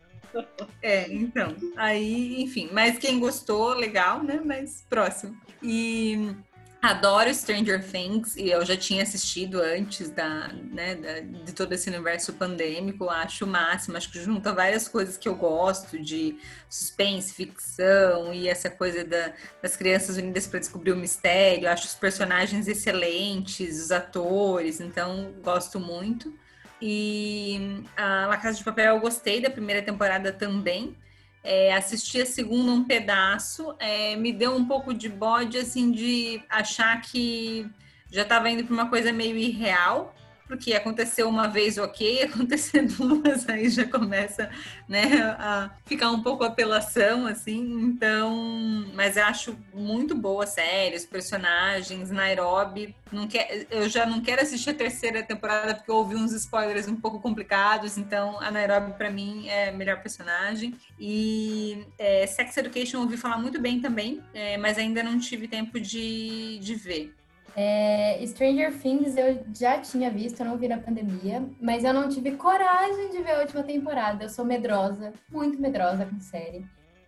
É, 0.83 1.11
então. 1.13 1.57
Aí, 1.77 2.43
enfim, 2.43 2.69
mas 2.73 2.99
quem 2.99 3.19
gostou, 3.19 3.75
legal, 3.75 4.23
né? 4.23 4.41
Mas 4.45 4.85
próximo. 4.89 5.37
E 5.63 6.35
Adoro 6.83 7.33
Stranger 7.35 7.85
Things 7.85 8.37
e 8.37 8.49
eu 8.49 8.65
já 8.65 8.75
tinha 8.75 9.03
assistido 9.03 9.61
antes 9.61 10.09
da, 10.09 10.49
né, 10.49 10.95
da, 10.95 11.21
de 11.21 11.53
todo 11.53 11.73
esse 11.75 11.91
universo 11.91 12.33
pandêmico. 12.33 13.11
Acho 13.11 13.45
o 13.45 13.49
máximo, 13.49 13.99
acho 13.99 14.11
que 14.11 14.19
junta 14.19 14.55
várias 14.55 14.89
coisas 14.89 15.19
que 15.19 15.29
eu 15.29 15.35
gosto 15.35 15.99
de 15.99 16.39
suspense, 16.71 17.35
ficção 17.35 18.33
e 18.33 18.49
essa 18.49 18.71
coisa 18.71 19.05
da, 19.05 19.35
das 19.61 19.77
crianças 19.77 20.17
unidas 20.17 20.47
para 20.47 20.59
descobrir 20.59 20.93
o 20.93 20.97
mistério. 20.97 21.69
Acho 21.69 21.87
os 21.87 21.95
personagens 21.95 22.67
excelentes, 22.67 23.79
os 23.79 23.93
atores, 23.93 24.81
então 24.81 25.35
gosto 25.43 25.79
muito. 25.79 26.33
E 26.81 27.85
a 27.95 28.27
La 28.27 28.39
Casa 28.39 28.57
de 28.57 28.65
Papel 28.65 28.95
eu 28.95 29.01
gostei 29.01 29.43
da 29.43 29.51
primeira 29.51 29.83
temporada 29.83 30.33
também. 30.33 30.97
É, 31.43 31.73
assisti 31.73 32.21
a 32.21 32.27
segunda 32.27 32.71
um 32.71 32.85
pedaço, 32.85 33.75
é, 33.79 34.15
me 34.15 34.33
deu 34.33 34.55
um 34.55 34.67
pouco 34.67 34.93
de 34.93 35.09
bode, 35.09 35.57
assim, 35.57 35.91
de 35.91 36.43
achar 36.49 37.01
que 37.01 37.67
já 38.11 38.23
estava 38.23 38.51
indo 38.51 38.65
para 38.65 38.75
uma 38.75 38.91
coisa 38.91 39.13
meio 39.13 39.37
irreal, 39.37 40.15
porque 40.51 40.75
aconteceu 40.75 41.29
uma 41.29 41.47
vez 41.47 41.79
ok, 41.79 42.25
acontecer 42.27 42.83
duas 42.83 43.49
aí 43.49 43.71
já 43.71 43.87
começa, 43.87 44.51
né, 44.89 45.37
a 45.39 45.71
ficar 45.87 46.11
um 46.11 46.25
pouco 46.25 46.43
apelação, 46.43 47.25
assim, 47.25 47.61
então, 47.83 48.91
mas 48.93 49.17
eu 49.17 49.25
acho 49.25 49.57
muito 49.73 50.13
boa 50.13 50.43
a 50.43 50.47
série, 50.49 50.97
os 50.97 51.07
personagens, 51.07 52.11
Nairobi, 52.11 52.97
não 53.13 53.29
quer, 53.29 53.69
eu 53.71 53.89
já 53.89 54.05
não 54.05 54.21
quero 54.21 54.43
assistir 54.43 54.71
a 54.71 54.75
terceira 54.75 55.23
temporada 55.23 55.73
porque 55.73 55.91
eu 55.91 55.97
ouvi 55.97 56.17
uns 56.17 56.33
spoilers 56.33 56.89
um 56.89 56.97
pouco 56.97 57.21
complicados, 57.21 57.97
então 57.97 58.41
a 58.41 58.51
Nairobi 58.51 58.93
para 58.95 59.09
mim 59.09 59.49
é 59.49 59.71
melhor 59.71 60.03
personagem, 60.03 60.75
e 60.99 61.87
é, 61.97 62.27
Sex 62.27 62.57
Education 62.57 62.99
eu 62.99 63.03
ouvi 63.03 63.17
falar 63.17 63.39
muito 63.39 63.61
bem 63.61 63.81
também, 63.81 64.21
é, 64.35 64.59
mas 64.59 64.79
ainda 64.79 65.01
não 65.01 65.17
tive 65.17 65.47
tempo 65.47 65.79
de, 65.79 66.59
de 66.59 66.75
ver. 66.75 67.20
É, 67.57 68.25
Stranger 68.27 68.73
Things 68.79 69.17
eu 69.17 69.45
já 69.55 69.79
tinha 69.79 70.11
visto, 70.11 70.41
eu 70.41 70.47
não 70.47 70.57
vi 70.57 70.69
na 70.69 70.79
pandemia, 70.79 71.45
mas 71.61 71.85
eu 71.85 71.93
não 71.93 72.09
tive 72.09 72.33
coragem 72.33 73.11
de 73.11 73.23
ver 73.23 73.33
a 73.33 73.41
última 73.41 73.63
temporada. 73.63 74.25
Eu 74.25 74.29
sou 74.29 74.45
medrosa, 74.45 75.13
muito 75.31 75.61
medrosa 75.61 76.07
com 76.07 76.21
série. 76.21 76.65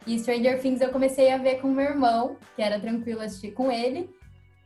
E 0.07 0.19
Stranger 0.19 0.61
Things 0.61 0.81
eu 0.81 0.91
comecei 0.91 1.31
a 1.31 1.39
ver 1.39 1.61
com 1.61 1.69
meu 1.69 1.85
irmão, 1.85 2.37
que 2.57 2.63
era 2.63 2.81
tranquilo 2.81 3.21
assistir 3.21 3.53
com 3.53 3.71
ele. 3.71 4.11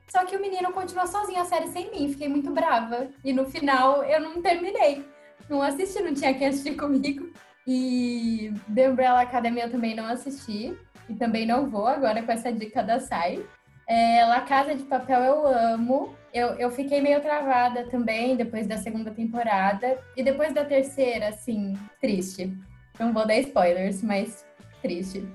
Só 0.08 0.24
que 0.24 0.36
o 0.36 0.40
menino 0.40 0.72
continuou 0.72 1.06
sozinho 1.06 1.40
a 1.40 1.44
série 1.44 1.68
sem 1.68 1.90
mim, 1.90 2.08
fiquei 2.10 2.28
muito 2.28 2.50
brava. 2.50 3.08
E 3.24 3.32
no 3.32 3.44
final 3.46 4.02
eu 4.04 4.20
não 4.20 4.40
terminei. 4.40 5.04
Não 5.48 5.60
assisti, 5.60 6.02
não 6.02 6.14
tinha 6.14 6.34
quem 6.34 6.48
assistir 6.48 6.76
comigo. 6.76 7.30
E 7.66 8.52
The 8.72 8.88
Umbrella 8.88 9.22
Academy 9.22 9.60
eu 9.60 9.70
também 9.70 9.94
não 9.94 10.06
assisti. 10.06 10.76
E 11.08 11.14
também 11.14 11.46
não 11.46 11.68
vou 11.68 11.86
agora 11.86 12.22
com 12.22 12.32
essa 12.32 12.52
dica 12.52 12.82
da 12.82 12.98
Sai. 12.98 13.44
É, 13.86 14.24
La 14.24 14.40
Casa 14.40 14.74
de 14.74 14.82
Papel 14.84 15.22
eu 15.22 15.46
amo. 15.46 16.14
Eu, 16.34 16.48
eu 16.54 16.70
fiquei 16.70 17.00
meio 17.00 17.20
travada 17.20 17.84
também 17.88 18.36
depois 18.36 18.66
da 18.66 18.76
segunda 18.76 19.10
temporada. 19.10 19.98
E 20.16 20.22
depois 20.22 20.52
da 20.52 20.64
terceira, 20.64 21.28
assim, 21.28 21.74
triste. 22.00 22.52
Não 22.98 23.12
vou 23.12 23.26
dar 23.26 23.36
spoilers, 23.38 24.02
mas 24.02 24.44
triste. 24.82 25.26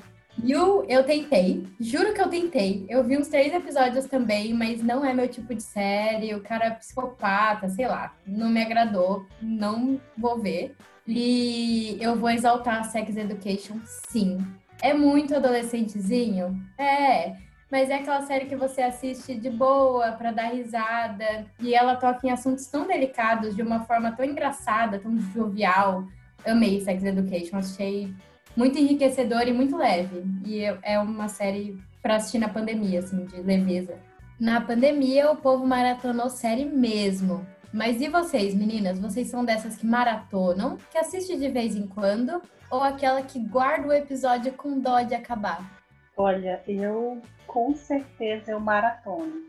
You, 0.44 0.86
eu 0.88 1.04
tentei, 1.04 1.68
juro 1.80 2.14
que 2.14 2.22
eu 2.22 2.30
tentei. 2.30 2.86
Eu 2.90 3.04
vi 3.04 3.18
uns 3.18 3.28
três 3.28 3.54
episódios 3.54 4.06
também, 4.06 4.54
mas 4.54 4.82
não 4.82 5.04
é 5.06 5.14
meu 5.14 5.28
tipo 5.28 5.54
de 5.54 5.62
série. 5.62 6.34
O 6.34 6.42
cara 6.42 6.66
é 6.66 6.72
psicopata, 6.72 7.68
sei 7.70 7.88
lá, 7.88 8.16
não 8.26 8.50
me 8.50 8.62
agradou, 8.62 9.26
não 9.42 10.00
vou 10.18 10.40
ver. 10.40 10.76
E 11.08 11.98
eu 12.00 12.16
vou 12.16 12.30
exaltar 12.30 12.86
Sex 12.86 13.18
Education, 13.18 13.80
sim. 13.84 14.38
É 14.82 14.94
muito 14.94 15.36
adolescentezinho? 15.36 16.60
É. 16.78 17.36
Mas 17.72 17.90
é 17.90 17.96
aquela 17.96 18.22
série 18.24 18.48
que 18.48 18.56
você 18.56 18.82
assiste 18.82 19.34
de 19.34 19.50
boa, 19.50 20.12
para 20.12 20.32
dar 20.32 20.52
risada. 20.52 21.46
E 21.58 21.74
ela 21.74 21.96
toca 21.96 22.28
em 22.28 22.30
assuntos 22.30 22.68
tão 22.68 22.86
delicados, 22.86 23.56
de 23.56 23.62
uma 23.62 23.86
forma 23.86 24.12
tão 24.12 24.26
engraçada, 24.26 25.00
tão 25.00 25.18
jovial. 25.18 26.04
Amei 26.46 26.82
Sex 26.82 27.02
Education, 27.04 27.58
achei 27.58 28.14
muito 28.58 28.78
enriquecedor 28.78 29.48
e 29.48 29.54
muito 29.54 29.78
leve. 29.78 30.22
E 30.46 30.64
é 30.84 31.00
uma 31.00 31.30
série 31.30 31.80
para 32.02 32.18
assistir 32.18 32.40
na 32.40 32.50
pandemia, 32.50 33.00
assim, 33.00 33.24
de 33.26 33.42
leveza. 33.42 33.98
Na 34.38 34.60
pandemia, 34.60 35.32
o 35.32 35.38
povo 35.38 35.66
maratonou 35.66 36.30
série 36.30 36.66
mesmo. 36.66 37.46
Mas 37.72 38.02
e 38.02 38.10
vocês, 38.10 38.54
meninas? 38.54 39.00
Vocês 39.00 39.30
são 39.30 39.46
dessas 39.46 39.78
que 39.78 39.86
maratonam, 39.86 40.78
que 40.92 40.98
assiste 40.98 41.38
de 41.38 41.48
vez 41.48 41.74
em 41.74 41.88
quando, 41.88 42.42
ou 42.70 42.84
aquela 42.84 43.22
que 43.22 43.40
guarda 43.40 43.88
o 43.88 43.94
episódio 43.94 44.52
com 44.54 44.78
dó 44.78 45.02
de 45.04 45.16
acabar? 45.16 45.81
Olha, 46.22 46.62
eu 46.68 47.20
com 47.48 47.76
certeza 47.76 48.52
eu 48.52 48.60
maratono. 48.60 49.42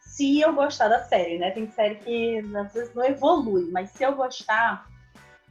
Se 0.00 0.40
eu 0.40 0.52
gostar 0.52 0.88
da 0.88 1.04
série, 1.04 1.38
né? 1.38 1.52
Tem 1.52 1.70
série 1.70 1.94
que 1.94 2.38
às 2.56 2.72
vezes 2.72 2.92
não 2.92 3.04
evolui, 3.04 3.70
mas 3.70 3.90
se 3.90 4.02
eu 4.02 4.16
gostar, 4.16 4.88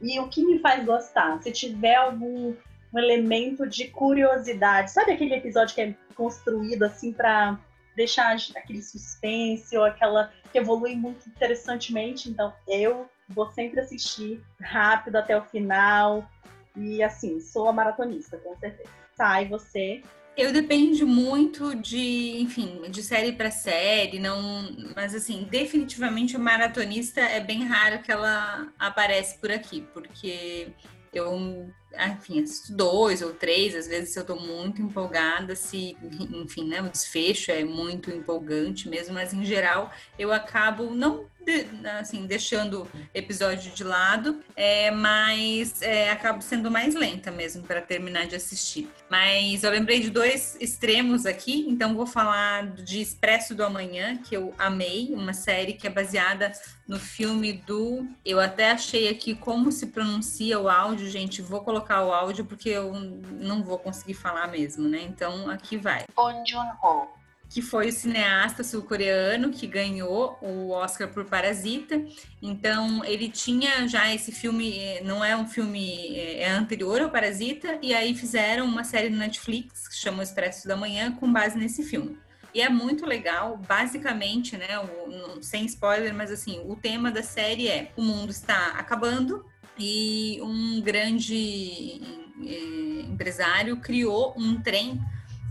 e 0.00 0.20
o 0.20 0.28
que 0.28 0.44
me 0.44 0.58
faz 0.58 0.84
gostar? 0.84 1.42
Se 1.42 1.50
tiver 1.52 1.94
algum 1.94 2.54
um 2.92 2.98
elemento 2.98 3.66
de 3.66 3.88
curiosidade. 3.88 4.90
Sabe 4.90 5.12
aquele 5.12 5.34
episódio 5.34 5.74
que 5.74 5.80
é 5.80 5.94
construído 6.14 6.82
assim 6.82 7.12
para 7.12 7.58
deixar 7.96 8.36
aquele 8.56 8.82
suspense 8.82 9.76
ou 9.76 9.84
aquela 9.84 10.32
que 10.52 10.58
evolui 10.58 10.94
muito 10.94 11.28
interessantemente? 11.28 12.30
Então, 12.30 12.52
eu 12.66 13.08
vou 13.28 13.50
sempre 13.52 13.80
assistir 13.80 14.42
rápido 14.60 15.16
até 15.16 15.36
o 15.36 15.44
final. 15.44 16.28
E 16.76 17.02
assim, 17.02 17.40
sou 17.40 17.68
a 17.68 17.72
maratonista, 17.72 18.36
com 18.38 18.56
certeza. 18.56 18.90
Tá, 19.16 19.42
e 19.42 19.48
você? 19.48 20.02
Eu 20.38 20.52
dependo 20.52 21.04
muito 21.04 21.74
de, 21.74 22.40
enfim, 22.40 22.80
de 22.88 23.02
série 23.02 23.32
para 23.32 23.50
série, 23.50 24.20
não, 24.20 24.70
mas 24.94 25.12
assim, 25.12 25.48
definitivamente 25.50 26.36
a 26.36 26.38
maratonista 26.38 27.20
é 27.20 27.40
bem 27.40 27.64
raro 27.64 28.00
que 28.02 28.12
ela 28.12 28.72
aparece 28.78 29.36
por 29.40 29.50
aqui, 29.50 29.84
porque 29.92 30.68
eu 31.12 31.68
enfim, 31.92 32.40
assisto 32.40 32.72
dois 32.72 33.20
ou 33.20 33.32
três, 33.32 33.74
às 33.74 33.88
vezes 33.88 34.12
se 34.12 34.18
eu 34.20 34.20
estou 34.20 34.40
muito 34.40 34.80
empolgada, 34.80 35.56
se, 35.56 35.96
enfim, 36.32 36.68
né, 36.68 36.80
o 36.82 36.88
desfecho 36.88 37.50
é 37.50 37.64
muito 37.64 38.08
empolgante 38.08 38.88
mesmo, 38.88 39.14
mas 39.14 39.34
em 39.34 39.44
geral 39.44 39.90
eu 40.16 40.32
acabo 40.32 40.94
não 40.94 41.26
de, 41.44 41.66
assim, 41.98 42.26
deixando 42.26 42.88
episódio 43.14 43.72
de 43.72 43.84
lado, 43.84 44.40
é, 44.54 44.90
mas 44.90 45.80
é, 45.82 46.10
acabo 46.10 46.42
sendo 46.42 46.70
mais 46.70 46.94
lenta 46.94 47.30
mesmo 47.30 47.62
para 47.62 47.80
terminar 47.80 48.26
de 48.26 48.36
assistir. 48.36 48.90
Mas 49.10 49.62
eu 49.62 49.70
lembrei 49.70 50.00
de 50.00 50.10
dois 50.10 50.56
extremos 50.60 51.24
aqui, 51.26 51.66
então 51.68 51.94
vou 51.94 52.06
falar 52.06 52.66
de 52.66 53.00
Expresso 53.00 53.54
do 53.54 53.64
Amanhã, 53.64 54.16
que 54.16 54.36
eu 54.36 54.54
amei, 54.58 55.10
uma 55.12 55.32
série 55.32 55.72
que 55.72 55.86
é 55.86 55.90
baseada 55.90 56.52
no 56.86 56.98
filme 56.98 57.52
do. 57.52 58.06
Eu 58.24 58.40
até 58.40 58.70
achei 58.70 59.08
aqui 59.08 59.34
como 59.34 59.70
se 59.70 59.88
pronuncia 59.88 60.58
o 60.58 60.68
áudio, 60.68 61.08
gente. 61.08 61.42
Vou 61.42 61.60
colocar 61.60 62.02
o 62.04 62.12
áudio 62.12 62.44
porque 62.44 62.70
eu 62.70 62.92
não 62.92 63.62
vou 63.62 63.78
conseguir 63.78 64.14
falar 64.14 64.48
mesmo, 64.48 64.88
né? 64.88 65.02
Então 65.02 65.50
aqui 65.50 65.76
vai. 65.76 66.04
Bong 66.14 66.42
Joon-ho 66.48 67.17
que 67.48 67.62
foi 67.62 67.88
o 67.88 67.92
cineasta 67.92 68.62
sul-coreano 68.62 69.50
que 69.50 69.66
ganhou 69.66 70.38
o 70.42 70.70
Oscar 70.70 71.08
por 71.08 71.24
Parasita. 71.24 72.04
Então, 72.42 73.02
ele 73.04 73.28
tinha 73.30 73.88
já 73.88 74.12
esse 74.14 74.30
filme, 74.30 74.78
eh, 74.78 75.02
não 75.02 75.24
é 75.24 75.34
um 75.36 75.46
filme, 75.46 76.14
eh, 76.14 76.42
é 76.42 76.50
anterior 76.50 77.00
ao 77.00 77.10
Parasita, 77.10 77.78
e 77.80 77.94
aí 77.94 78.14
fizeram 78.14 78.66
uma 78.66 78.84
série 78.84 79.08
no 79.08 79.16
Netflix 79.16 79.88
que 79.88 79.96
chama 79.96 80.22
Expresso 80.22 80.68
da 80.68 80.76
Manhã 80.76 81.12
com 81.12 81.32
base 81.32 81.56
nesse 81.56 81.82
filme. 81.82 82.18
E 82.54 82.60
é 82.60 82.68
muito 82.68 83.06
legal, 83.06 83.56
basicamente, 83.56 84.56
né, 84.56 84.78
o, 84.78 85.42
sem 85.42 85.64
spoiler, 85.66 86.14
mas 86.14 86.30
assim, 86.30 86.60
o 86.66 86.76
tema 86.76 87.10
da 87.10 87.22
série 87.22 87.68
é: 87.68 87.92
o 87.96 88.02
mundo 88.02 88.30
está 88.30 88.68
acabando 88.78 89.44
e 89.78 90.38
um 90.42 90.80
grande 90.80 92.00
eh, 92.44 93.06
empresário 93.08 93.76
criou 93.78 94.34
um 94.36 94.60
trem 94.60 95.00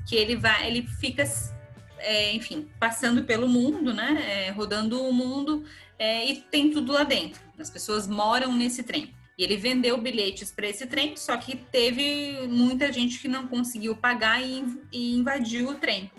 que 0.08 0.16
ele 0.16 0.36
vai, 0.36 0.68
ele 0.68 0.88
fica 0.88 1.24
é, 2.00 2.34
enfim, 2.34 2.70
passando 2.80 3.24
pelo 3.24 3.48
mundo, 3.48 3.94
né? 3.94 4.48
É, 4.48 4.52
rodando 4.52 5.02
o 5.02 5.14
mundo 5.14 5.64
é, 5.98 6.26
e 6.26 6.42
tem 6.42 6.72
tudo 6.72 6.92
lá 6.92 7.04
dentro. 7.04 7.42
As 7.60 7.70
pessoas 7.70 8.08
moram 8.08 8.54
nesse 8.54 8.84
trem. 8.84 9.14
E 9.38 9.44
ele 9.44 9.56
vendeu 9.56 9.98
bilhetes 10.00 10.52
para 10.52 10.68
esse 10.68 10.88
trem, 10.88 11.16
só 11.16 11.38
que 11.38 11.56
teve 11.56 12.48
muita 12.48 12.92
gente 12.92 13.20
que 13.20 13.28
não 13.28 13.48
conseguiu 13.48 13.96
pagar 13.96 14.42
e, 14.42 14.66
e 14.92 15.16
invadiu 15.16 15.70
o 15.70 15.76
trem 15.76 16.12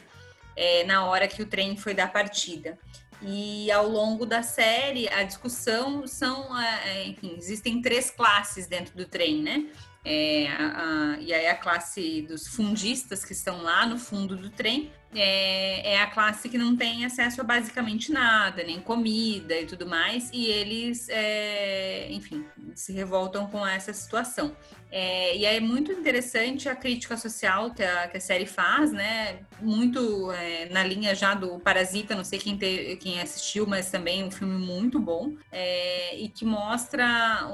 é, 0.58 0.84
na 0.84 1.04
hora 1.04 1.26
que 1.26 1.42
o 1.42 1.46
trem 1.46 1.76
foi 1.76 1.94
dar 1.94 2.12
partida. 2.12 2.78
E 3.20 3.70
ao 3.72 3.88
longo 3.88 4.24
da 4.24 4.42
série, 4.42 5.08
a 5.08 5.24
discussão 5.24 6.06
são, 6.06 6.56
é, 6.60 7.06
enfim, 7.06 7.34
existem 7.36 7.82
três 7.82 8.10
classes 8.10 8.66
dentro 8.66 8.96
do 8.96 9.04
trem, 9.04 9.42
né? 9.42 9.66
É, 10.04 10.48
a, 10.48 11.14
a, 11.14 11.18
e 11.18 11.34
aí 11.34 11.46
a 11.48 11.56
classe 11.56 12.22
dos 12.22 12.46
fundistas 12.46 13.24
que 13.24 13.32
estão 13.32 13.62
lá 13.62 13.84
no 13.86 13.98
fundo 13.98 14.36
do 14.36 14.50
trem, 14.50 14.92
é, 15.14 15.94
é, 15.94 16.02
a 16.02 16.06
classe 16.06 16.48
que 16.48 16.58
não 16.58 16.76
tem 16.76 17.04
acesso 17.04 17.40
a 17.40 17.44
basicamente 17.44 18.12
nada, 18.12 18.62
nem 18.62 18.80
comida 18.80 19.58
e 19.58 19.66
tudo 19.66 19.86
mais, 19.86 20.30
e 20.32 20.46
eles, 20.46 21.08
é, 21.08 22.08
enfim, 22.10 22.44
se 22.74 22.92
revoltam 22.92 23.46
com 23.46 23.66
essa 23.66 23.92
situação. 23.92 24.54
É, 24.90 25.36
e 25.36 25.44
é 25.44 25.60
muito 25.60 25.92
interessante 25.92 26.66
a 26.66 26.74
crítica 26.74 27.14
social 27.16 27.74
que 27.74 27.82
a, 27.82 28.08
que 28.08 28.16
a 28.16 28.20
série 28.20 28.46
faz, 28.46 28.90
né? 28.90 29.40
Muito 29.60 30.32
é, 30.32 30.66
na 30.70 30.82
linha 30.82 31.14
já 31.14 31.34
do 31.34 31.58
Parasita, 31.58 32.14
não 32.14 32.24
sei 32.24 32.38
quem, 32.38 32.56
te, 32.56 32.96
quem 32.96 33.20
assistiu, 33.20 33.66
mas 33.66 33.90
também 33.90 34.24
um 34.24 34.30
filme 34.30 34.56
muito 34.56 34.98
bom, 34.98 35.34
é, 35.52 36.16
e 36.16 36.28
que 36.28 36.44
mostra 36.44 37.04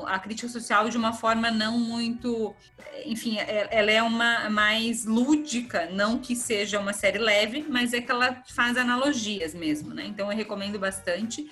a 0.06 0.18
crítica 0.20 0.48
social 0.48 0.88
de 0.88 0.96
uma 0.96 1.12
forma 1.12 1.50
não 1.50 1.76
muito. 1.76 2.54
Enfim, 3.04 3.38
é, 3.38 3.66
ela 3.70 3.90
é 3.90 4.02
uma 4.02 4.48
mais 4.48 5.04
lúdica, 5.04 5.88
não 5.90 6.18
que 6.18 6.36
seja 6.36 6.78
uma 6.78 6.92
série 6.92 7.18
leve, 7.18 7.43
mas 7.68 7.92
é 7.92 8.00
que 8.00 8.10
ela 8.10 8.42
faz 8.48 8.76
analogias 8.76 9.54
mesmo, 9.54 9.94
né? 9.94 10.04
Então 10.06 10.30
eu 10.30 10.36
recomendo 10.36 10.78
bastante. 10.78 11.50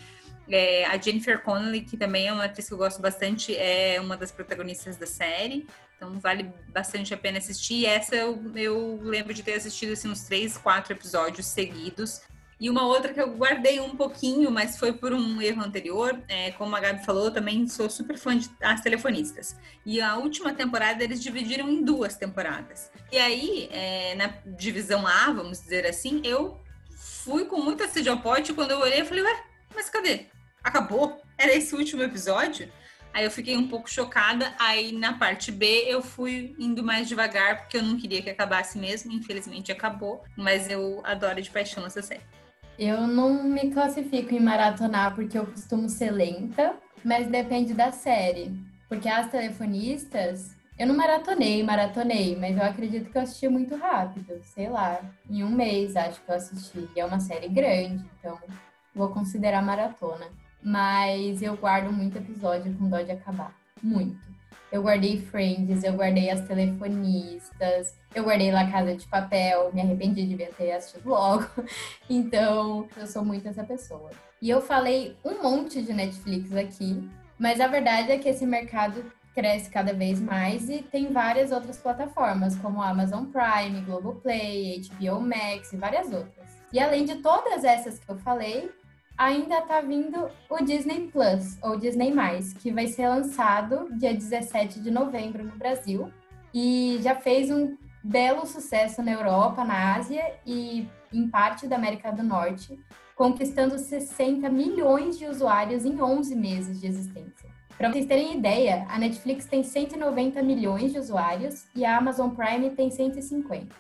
É, 0.49 0.85
a 0.87 0.99
Jennifer 0.99 1.41
Connelly, 1.43 1.83
que 1.83 1.97
também 1.97 2.27
é 2.27 2.33
uma 2.33 2.45
atriz 2.45 2.67
que 2.67 2.75
eu 2.75 2.79
gosto 2.79 3.01
bastante, 3.01 3.57
é 3.57 4.01
uma 4.01 4.17
das 4.17 4.33
protagonistas 4.33 4.97
da 4.97 5.07
série. 5.07 5.67
Então 5.97 6.19
vale 6.19 6.53
bastante 6.69 7.15
a 7.15 7.17
pena 7.17 7.39
assistir. 7.39 7.81
E 7.81 7.87
essa 7.87 8.17
eu, 8.17 8.43
eu 8.57 8.99
lembro 9.03 9.33
de 9.33 9.43
ter 9.43 9.55
assistido 9.55 9.93
assim, 9.93 10.09
uns 10.09 10.23
três, 10.25 10.59
quatro 10.59 10.93
episódios 10.93 11.47
seguidos. 11.47 12.23
E 12.63 12.71
uma 12.71 12.87
outra 12.87 13.13
que 13.13 13.21
eu 13.21 13.29
guardei 13.35 13.81
um 13.81 13.97
pouquinho, 13.97 14.49
mas 14.49 14.79
foi 14.79 14.93
por 14.93 15.13
um 15.13 15.43
erro 15.43 15.65
anterior. 15.65 16.23
É, 16.29 16.53
como 16.53 16.77
a 16.77 16.79
Gabi 16.79 17.05
falou, 17.05 17.29
também 17.29 17.67
sou 17.67 17.91
super 17.91 18.17
fã 18.17 18.39
de 18.39 18.49
As 18.63 18.81
Telefonistas. 18.81 19.57
E 19.85 20.01
a 20.01 20.15
última 20.15 20.55
temporada 20.55 21.03
eles 21.03 21.21
dividiram 21.21 21.69
em 21.69 21.83
duas 21.83 22.15
temporadas. 22.15 22.89
E 23.11 23.19
aí, 23.19 23.69
é, 23.73 24.15
na 24.15 24.29
divisão 24.47 25.05
A, 25.05 25.33
vamos 25.33 25.61
dizer 25.61 25.85
assim, 25.85 26.23
eu 26.25 26.57
fui 27.25 27.47
com 27.47 27.61
muita 27.61 27.89
sede 27.89 28.09
ao 28.09 28.21
pote. 28.21 28.53
Quando 28.53 28.71
eu 28.71 28.79
olhei, 28.79 29.01
eu 29.01 29.07
falei, 29.07 29.25
ué, 29.25 29.43
mas 29.75 29.91
cadê? 29.91 30.27
Acabou? 30.63 31.21
Era 31.37 31.53
esse 31.53 31.75
último 31.75 32.05
episódio? 32.05 32.71
Aí 33.13 33.25
eu 33.25 33.31
fiquei 33.33 33.57
um 33.57 33.67
pouco 33.67 33.91
chocada. 33.91 34.55
Aí 34.57 34.93
na 34.93 35.15
parte 35.15 35.51
B 35.51 35.87
eu 35.89 36.01
fui 36.01 36.55
indo 36.61 36.81
mais 36.81 37.09
devagar, 37.09 37.63
porque 37.63 37.79
eu 37.79 37.83
não 37.83 37.97
queria 37.97 38.23
que 38.23 38.31
acabasse 38.31 38.79
mesmo. 38.79 39.11
Infelizmente 39.11 39.73
acabou. 39.73 40.23
Mas 40.37 40.71
eu 40.71 41.01
adoro 41.03 41.43
de 41.43 41.51
paixão 41.51 41.85
essa 41.85 42.01
série. 42.01 42.23
Eu 42.79 43.07
não 43.07 43.45
me 43.45 43.71
classifico 43.71 44.35
em 44.35 44.41
maratonar 44.41 45.15
porque 45.15 45.39
eu 45.39 45.47
costumo 45.47 45.89
ser 45.89 46.11
lenta, 46.11 46.75
mas 47.05 47.27
depende 47.27 47.75
da 47.75 47.93
série. 47.93 48.53
Porque 48.89 49.09
as 49.09 49.31
telefonistas, 49.31 50.55
eu 50.79 50.87
não 50.87 50.97
maratonei, 50.97 51.63
maratonei, 51.63 52.37
mas 52.37 52.57
eu 52.57 52.63
acredito 52.63 53.11
que 53.11 53.17
eu 53.17 53.23
assisti 53.23 53.49
muito 53.49 53.77
rápido, 53.77 54.41
sei 54.43 54.69
lá, 54.69 55.01
em 55.29 55.45
um 55.45 55.51
mês 55.51 55.97
acho 55.97 56.21
que 56.21 56.31
eu 56.31 56.35
assisti. 56.35 56.89
E 56.95 57.01
é 57.01 57.05
uma 57.05 57.21
série 57.21 57.49
grande, 57.49 58.05
então 58.19 58.39
vou 58.95 59.09
considerar 59.09 59.63
maratona. 59.63 60.27
Mas 60.63 61.43
eu 61.43 61.57
guardo 61.57 61.93
muito 61.93 62.19
episódio 62.19 62.75
com 62.77 62.89
dó 62.89 63.01
de 63.01 63.13
acabar. 63.13 63.55
Muito. 63.83 64.21
Eu 64.71 64.83
guardei 64.83 65.21
Friends, 65.21 65.85
eu 65.85 65.93
guardei 65.93 66.31
As 66.31 66.47
Telefonistas, 66.47 67.95
eu 68.15 68.25
guardei 68.25 68.51
La 68.51 68.71
Casa 68.71 68.95
de 68.95 69.07
Papel, 69.07 69.71
me 69.73 69.81
arrependi 69.81 70.27
de 70.27 70.37
ter 70.37 70.73
assistido 70.73 71.09
logo. 71.09 71.47
Então, 72.09 72.87
eu 72.97 73.07
sou 73.07 73.25
muito 73.25 73.49
essa 73.49 73.65
pessoa. 73.65 74.11
E 74.41 74.51
eu 74.51 74.61
falei 74.61 75.17
um 75.25 75.43
monte 75.43 75.83
de 75.83 75.93
Netflix 75.93 76.55
aqui, 76.55 77.09
mas 77.39 77.61
a 77.61 77.67
verdade 77.67 78.13
é 78.13 78.19
que 78.19 78.29
esse 78.29 78.45
mercado 78.45 79.05
cresce 79.35 79.71
cada 79.71 79.93
vez 79.93 80.21
mais 80.21 80.69
e 80.69 80.83
tem 80.83 81.13
várias 81.13 81.53
outras 81.53 81.79
plataformas, 81.79 82.57
como 82.57 82.83
Amazon 82.83 83.25
Prime, 83.27 83.81
Globoplay, 83.83 84.83
HBO 84.83 85.21
Max 85.21 85.73
e 85.73 85.77
várias 85.77 86.13
outras. 86.13 86.47
E 86.73 86.79
além 86.79 87.05
de 87.05 87.17
todas 87.17 87.65
essas 87.65 87.99
que 87.99 88.11
eu 88.11 88.19
falei, 88.19 88.71
ainda 89.17 89.59
está 89.59 89.81
vindo 89.81 90.29
o 90.51 90.65
Disney 90.65 91.09
Plus, 91.13 91.59
ou 91.63 91.79
Disney+, 91.79 92.13
que 92.61 92.73
vai 92.73 92.87
ser 92.87 93.09
lançado 93.09 93.89
dia 93.99 94.13
17 94.13 94.81
de 94.81 94.91
novembro 94.91 95.45
no 95.45 95.57
Brasil. 95.57 96.13
E 96.55 96.99
já 97.03 97.15
fez 97.15 97.51
um 97.51 97.77
belo 98.03 98.47
sucesso 98.47 99.03
na 99.03 99.13
Europa, 99.13 99.65
na 99.65 99.95
Ásia 99.95 100.35
e 100.47 100.89
em 101.13 101.29
parte 101.29 101.67
da 101.67 101.77
América 101.77 102.11
do 102.11 102.23
Norte, 102.23 102.79
conquistando 103.15 103.79
60 103.79 104.49
milhões 104.49 105.19
de 105.19 105.27
usuários 105.27 105.85
em 105.85 106.01
11 106.01 106.35
meses 106.35 106.81
de 106.81 106.87
existência. 106.87 107.51
Para 107.77 107.91
vocês 107.91 108.07
terem 108.07 108.37
ideia, 108.37 108.87
a 108.89 108.99
Netflix 108.99 109.47
tem 109.47 109.63
190 109.63 110.43
milhões 110.43 110.93
de 110.93 110.99
usuários 110.99 111.67
e 111.75 111.85
a 111.85 111.97
Amazon 111.97 112.31
Prime 112.31 112.71
tem 112.71 112.91
150. 112.91 113.75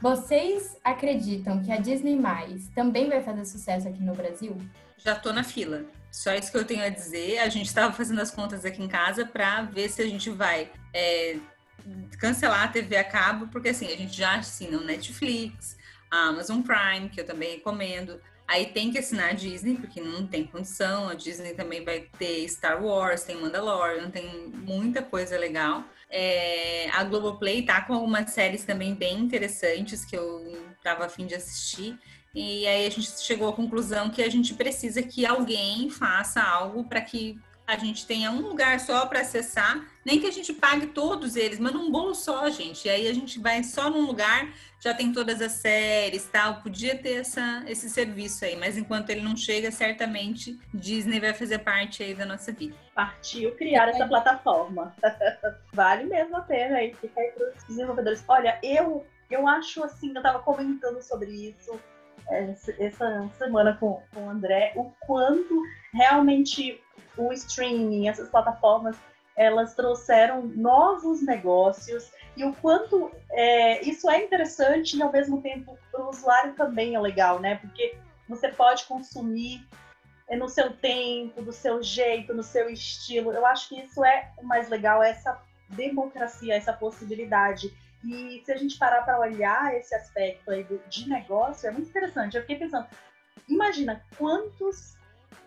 Vocês 0.00 0.76
acreditam 0.84 1.62
que 1.62 1.72
a 1.72 1.78
Disney 1.78 2.16
Mais 2.16 2.68
também 2.68 3.08
vai 3.08 3.22
fazer 3.22 3.44
sucesso 3.44 3.88
aqui 3.88 4.02
no 4.02 4.14
Brasil? 4.14 4.56
Já 4.98 5.14
tô 5.14 5.32
na 5.32 5.42
fila. 5.42 5.84
Só 6.10 6.34
isso 6.34 6.50
que 6.50 6.58
eu 6.58 6.64
tenho 6.64 6.82
a 6.82 6.88
dizer. 6.88 7.38
A 7.38 7.48
gente 7.48 7.66
estava 7.66 7.92
fazendo 7.92 8.20
as 8.20 8.30
contas 8.30 8.64
aqui 8.64 8.82
em 8.82 8.88
casa 8.88 9.24
para 9.24 9.62
ver 9.62 9.88
se 9.88 10.02
a 10.02 10.06
gente 10.06 10.30
vai 10.30 10.70
é, 10.92 11.36
cancelar 12.18 12.64
a 12.64 12.68
TV 12.68 12.96
a 12.96 13.04
cabo, 13.04 13.48
porque 13.48 13.70
assim, 13.70 13.86
a 13.86 13.96
gente 13.96 14.16
já 14.16 14.36
assina 14.36 14.78
o 14.78 14.84
Netflix, 14.84 15.76
a 16.10 16.28
Amazon 16.28 16.62
Prime, 16.62 17.08
que 17.08 17.20
eu 17.20 17.26
também 17.26 17.56
recomendo. 17.56 18.20
Aí 18.48 18.66
tem 18.66 18.92
que 18.92 18.98
assinar 18.98 19.30
a 19.30 19.32
Disney, 19.32 19.74
porque 19.76 20.00
não 20.00 20.26
tem 20.26 20.44
condição. 20.44 21.08
A 21.08 21.14
Disney 21.14 21.54
também 21.54 21.84
vai 21.84 22.06
ter 22.16 22.48
Star 22.48 22.82
Wars, 22.82 23.24
tem 23.24 23.40
Mandalorian, 23.40 24.08
tem 24.10 24.48
muita 24.48 25.02
coisa 25.02 25.36
legal. 25.36 25.84
É, 26.08 26.88
a 26.92 27.02
Globoplay 27.02 27.62
tá 27.62 27.80
com 27.82 27.94
algumas 27.94 28.30
séries 28.30 28.64
também 28.64 28.94
bem 28.94 29.18
interessantes 29.18 30.04
que 30.04 30.16
eu 30.16 30.64
tava 30.82 31.06
afim 31.06 31.26
de 31.26 31.34
assistir. 31.34 31.98
E 32.32 32.66
aí 32.66 32.86
a 32.86 32.90
gente 32.90 33.10
chegou 33.20 33.48
à 33.48 33.52
conclusão 33.52 34.10
que 34.10 34.22
a 34.22 34.30
gente 34.30 34.54
precisa 34.54 35.02
que 35.02 35.26
alguém 35.26 35.90
faça 35.90 36.40
algo 36.40 36.84
para 36.84 37.00
que 37.00 37.36
a 37.66 37.76
gente 37.76 38.06
tenha 38.06 38.30
um 38.30 38.40
lugar 38.40 38.78
só 38.78 39.06
para 39.06 39.20
acessar, 39.20 39.84
nem 40.04 40.20
que 40.20 40.26
a 40.26 40.30
gente 40.30 40.52
pague 40.52 40.86
todos 40.86 41.34
eles, 41.34 41.58
mas 41.58 41.72
num 41.72 41.90
bolo 41.90 42.14
só, 42.14 42.48
gente. 42.48 42.86
E 42.86 42.90
aí 42.90 43.08
a 43.08 43.12
gente 43.12 43.40
vai 43.40 43.64
só 43.64 43.90
num 43.90 44.06
lugar, 44.06 44.48
já 44.80 44.94
tem 44.94 45.12
todas 45.12 45.42
as 45.42 45.52
séries, 45.52 46.28
tal. 46.30 46.62
Podia 46.62 46.96
ter 46.96 47.20
essa, 47.20 47.64
esse 47.66 47.90
serviço 47.90 48.44
aí, 48.44 48.54
mas 48.56 48.78
enquanto 48.78 49.10
ele 49.10 49.22
não 49.22 49.36
chega, 49.36 49.70
certamente 49.70 50.56
Disney 50.72 51.18
vai 51.18 51.34
fazer 51.34 51.58
parte 51.58 52.04
aí 52.04 52.14
da 52.14 52.24
nossa 52.24 52.52
vida. 52.52 52.76
Partiu 52.94 53.52
criar 53.56 53.88
essa 53.88 54.06
plataforma. 54.06 54.94
vale 55.74 56.04
mesmo 56.04 56.36
a 56.36 56.42
pena 56.42 56.76
aí, 56.76 56.94
fica 56.94 57.20
aí 57.20 57.32
para 57.32 57.48
os 57.48 57.64
desenvolvedores. 57.64 58.22
Olha, 58.28 58.58
eu 58.62 59.04
eu 59.28 59.46
acho 59.48 59.82
assim, 59.82 60.10
eu 60.10 60.18
estava 60.18 60.38
comentando 60.38 61.02
sobre 61.02 61.30
isso 61.30 61.76
é, 62.28 62.54
essa 62.78 63.28
semana 63.38 63.76
com, 63.78 64.02
com 64.12 64.26
o 64.26 64.30
André, 64.30 64.72
o 64.76 64.90
quanto 65.06 65.62
realmente 65.96 66.80
o 67.16 67.32
streaming, 67.32 68.08
essas 68.08 68.28
plataformas, 68.28 68.96
elas 69.34 69.74
trouxeram 69.74 70.46
novos 70.46 71.22
negócios 71.22 72.10
e 72.36 72.44
o 72.44 72.52
quanto 72.54 73.10
é, 73.30 73.82
isso 73.82 74.08
é 74.08 74.24
interessante 74.24 74.96
e 74.96 75.02
ao 75.02 75.10
mesmo 75.10 75.40
tempo 75.40 75.78
para 75.90 76.04
o 76.04 76.10
usuário 76.10 76.54
também 76.54 76.94
é 76.94 77.00
legal, 77.00 77.40
né? 77.40 77.56
Porque 77.56 77.96
você 78.28 78.48
pode 78.48 78.84
consumir 78.84 79.66
é, 80.28 80.36
no 80.36 80.48
seu 80.48 80.72
tempo, 80.72 81.42
do 81.42 81.52
seu 81.52 81.82
jeito, 81.82 82.34
no 82.34 82.42
seu 82.42 82.68
estilo. 82.68 83.32
Eu 83.32 83.46
acho 83.46 83.68
que 83.68 83.80
isso 83.80 84.04
é 84.04 84.30
o 84.36 84.44
mais 84.44 84.68
legal, 84.68 85.02
essa 85.02 85.40
democracia, 85.70 86.54
essa 86.54 86.72
possibilidade. 86.72 87.74
E 88.04 88.42
se 88.44 88.52
a 88.52 88.56
gente 88.56 88.78
parar 88.78 89.02
para 89.02 89.18
olhar 89.18 89.74
esse 89.74 89.94
aspecto 89.94 90.50
aí 90.50 90.66
de 90.88 91.08
negócio, 91.08 91.68
é 91.68 91.70
muito 91.70 91.88
interessante. 91.88 92.36
Eu 92.36 92.42
fiquei 92.42 92.56
pensando, 92.56 92.86
imagina 93.48 94.02
quantos 94.16 94.96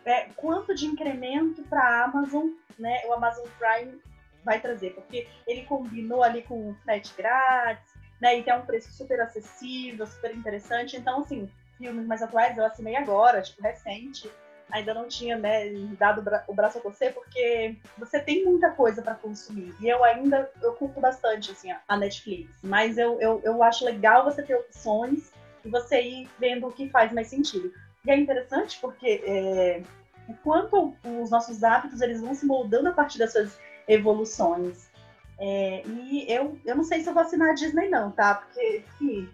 é, 0.05 0.29
quanto 0.35 0.73
de 0.73 0.85
incremento 0.85 1.61
para 1.63 1.81
a 1.81 2.03
Amazon, 2.05 2.49
né, 2.77 3.01
o 3.07 3.13
Amazon 3.13 3.45
Prime 3.57 4.01
vai 4.43 4.59
trazer, 4.59 4.91
porque 4.91 5.27
ele 5.45 5.63
combinou 5.65 6.23
ali 6.23 6.41
com 6.43 6.69
o 6.69 6.75
frete 6.83 7.13
grátis, 7.15 7.93
né, 8.21 8.37
e 8.37 8.43
tem 8.43 8.53
um 8.53 8.65
preço 8.65 8.91
super 8.91 9.19
acessível, 9.21 10.05
super 10.05 10.35
interessante. 10.35 10.97
Então, 10.97 11.21
assim, 11.21 11.49
filmes 11.77 12.05
mais 12.05 12.21
atuais 12.21 12.57
eu 12.57 12.65
assinei 12.65 12.95
agora, 12.95 13.41
tipo, 13.41 13.61
recente, 13.61 14.29
ainda 14.71 14.93
não 14.93 15.07
tinha 15.07 15.37
né, 15.37 15.69
dado 15.97 16.23
o 16.47 16.53
braço 16.53 16.77
a 16.77 16.81
você, 16.81 17.11
porque 17.11 17.75
você 17.97 18.19
tem 18.19 18.45
muita 18.45 18.71
coisa 18.71 19.01
para 19.01 19.15
consumir. 19.15 19.73
E 19.79 19.87
eu 19.87 20.03
ainda 20.03 20.49
eu 20.61 20.73
culpo 20.73 21.01
bastante 21.01 21.51
assim, 21.51 21.73
a 21.87 21.97
Netflix. 21.97 22.51
Mas 22.61 22.97
eu, 22.97 23.19
eu, 23.19 23.41
eu 23.43 23.63
acho 23.63 23.85
legal 23.85 24.23
você 24.23 24.43
ter 24.43 24.55
opções 24.55 25.31
e 25.65 25.69
você 25.69 26.01
ir 26.01 26.29
vendo 26.39 26.67
o 26.67 26.71
que 26.71 26.89
faz 26.89 27.11
mais 27.11 27.27
sentido. 27.27 27.71
E 28.05 28.11
é 28.11 28.17
interessante 28.17 28.79
porque 28.79 29.21
é, 29.25 29.83
o 30.27 30.33
quanto 30.43 30.95
os 31.03 31.29
nossos 31.29 31.63
hábitos 31.63 32.01
eles 32.01 32.21
vão 32.21 32.33
se 32.33 32.45
moldando 32.45 32.89
a 32.89 32.93
partir 32.93 33.17
dessas 33.17 33.59
evoluções. 33.87 34.89
É, 35.37 35.83
e 35.85 36.25
eu, 36.31 36.59
eu 36.65 36.75
não 36.75 36.83
sei 36.83 37.01
se 37.01 37.09
eu 37.09 37.13
vou 37.13 37.23
assinar 37.23 37.51
a 37.51 37.53
Disney 37.53 37.89
não, 37.89 38.11
tá? 38.11 38.35
Porque 38.35 38.83
enfim, 38.99 39.29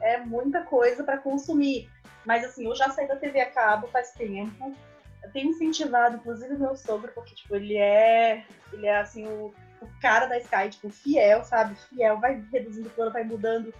é 0.00 0.18
muita 0.18 0.62
coisa 0.62 1.04
para 1.04 1.18
consumir. 1.18 1.88
Mas 2.24 2.44
assim, 2.44 2.66
eu 2.66 2.74
já 2.74 2.90
saí 2.90 3.06
da 3.06 3.16
TV 3.16 3.40
a 3.40 3.50
cabo 3.50 3.88
faz 3.88 4.12
tempo. 4.12 4.74
Eu 5.22 5.30
tenho 5.32 5.50
incentivado, 5.50 6.16
inclusive, 6.16 6.56
meu 6.56 6.74
sogro, 6.76 7.12
porque 7.14 7.34
tipo, 7.34 7.54
ele 7.54 7.76
é. 7.76 8.44
Ele 8.72 8.86
é 8.86 8.98
assim, 8.98 9.26
o, 9.26 9.54
o 9.80 9.88
cara 10.00 10.26
da 10.26 10.38
Sky, 10.38 10.70
tipo, 10.70 10.90
fiel, 10.90 11.44
sabe? 11.44 11.74
Fiel, 11.74 12.18
vai 12.18 12.42
reduzindo 12.52 12.88
o 12.88 12.92
plano, 12.92 13.12
vai 13.12 13.24
mudando. 13.24 13.72